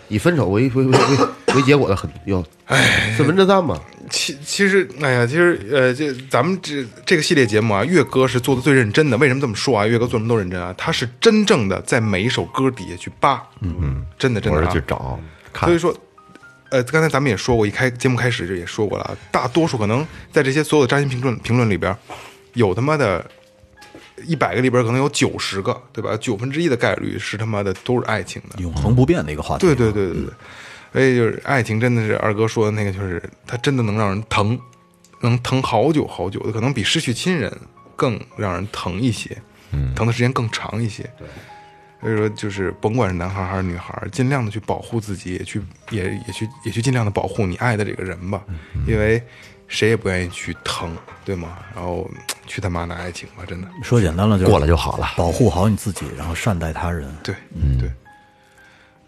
[0.08, 2.44] 以分手为为为为为结果的很有
[3.16, 3.80] 四分之三嘛。
[4.10, 9.16] 其其实，哎呀，其实呃，这咱们这这个系列节目啊，岳哥是做的最认真的。
[9.16, 9.86] 为什么这么说啊？
[9.86, 15.18] 岳哥做什么都认真啊，他是真正的在每一首歌底下去扒，嗯嗯，真的真的、啊、者去找
[15.54, 15.96] 看所以，说，
[16.74, 21.96] 呃，刚才咱们也说过，一开节目开始就也说过了啊，大多数可能在这些所有的扎心评论评论里边，
[22.54, 23.24] 有他妈的，
[24.26, 26.16] 一百个里边可能有九十个，对吧？
[26.20, 28.60] 九分之一的概率是他妈的都是爱情的。
[28.60, 29.64] 永恒不变的一个话题。
[29.64, 30.32] 对对对对对，
[30.92, 34.58] 所以就是爱情真的是二哥说的那个，就是它真的能让人疼，
[35.20, 37.56] 能疼好久好久的，可能比失去亲人
[37.94, 41.04] 更让人疼一些，嗯，疼的时间更长一些。
[41.16, 41.28] 对，
[42.04, 48.44] 所以说就是甭管是男孩还是女孩，尽量的去保护自己，也去也也去也去尽量的保护你爱的这个人吧，
[48.86, 49.22] 因为
[49.68, 50.94] 谁也不愿意去疼，
[51.24, 51.56] 对吗？
[51.74, 52.06] 然后
[52.46, 53.68] 去他妈的爱情吧，真的。
[53.82, 57.10] 说简单了就过了就好了保护好你自己，然后善待他人。
[57.22, 57.34] 对，
[57.80, 57.90] 对。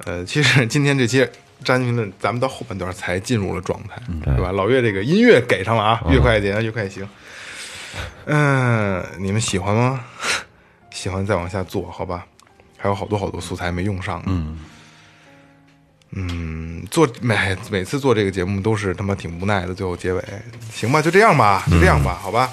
[0.06, 1.28] 呃，其实今天这期
[1.62, 4.52] 张云的，咱们到后半段才进入了状态，对吧？
[4.52, 7.06] 老岳这个音乐给上了啊，越快点，越快行。
[8.24, 10.02] 嗯、你们喜欢吗？
[10.90, 12.26] 喜欢再往下做好吧？
[12.86, 14.56] 还有好多好多素材没用上呢。
[16.12, 20.22] 嗯做每每次做这个节目都是他妈挺无奈的，最后结尾，
[20.70, 22.48] 行吧，就这样吧，就这样吧，好吧。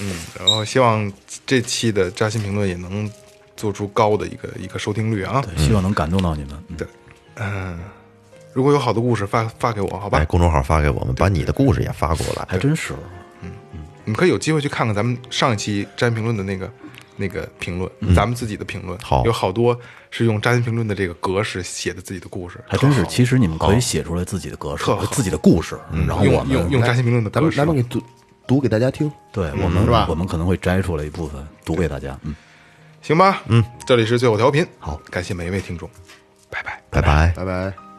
[0.00, 1.10] 嗯，然后希望
[1.46, 3.08] 这期的扎心评论也能
[3.56, 5.40] 做出高的一个一个收听率啊。
[5.40, 6.64] 对，希望能感动到你们。
[6.68, 6.88] 嗯对，
[7.36, 7.78] 嗯，
[8.52, 10.24] 如果有好的故事发发给我，好吧把？
[10.24, 12.44] 公众号发给我们，把你的故事也发过来。
[12.48, 12.92] 还真是。
[13.42, 16.70] 嗯嗯你们可以有机会去看看咱们上一期扎心评论的那个
[17.20, 19.78] 那个评论，咱们自己的评论，好有好多
[20.10, 28.02] 是用扎心评论的这个格式写的自己的故事，还真是，其实你们可以写出来自己的格式、自己的故事，然后我用用们用扎心评论的咱格式，们咱们给读
[28.46, 29.12] 读给大家听。
[29.30, 32.18] 对我们是吧我们可能会摘出来一部分读给大家。
[32.22, 32.34] 嗯，
[33.02, 33.42] 行吧？
[33.46, 35.88] 嗯，这里是最后调频，好，感谢每一位听众，
[36.48, 36.82] 拜拜。
[36.90, 37.32] 拜拜。
[37.36, 37.89] 拜拜。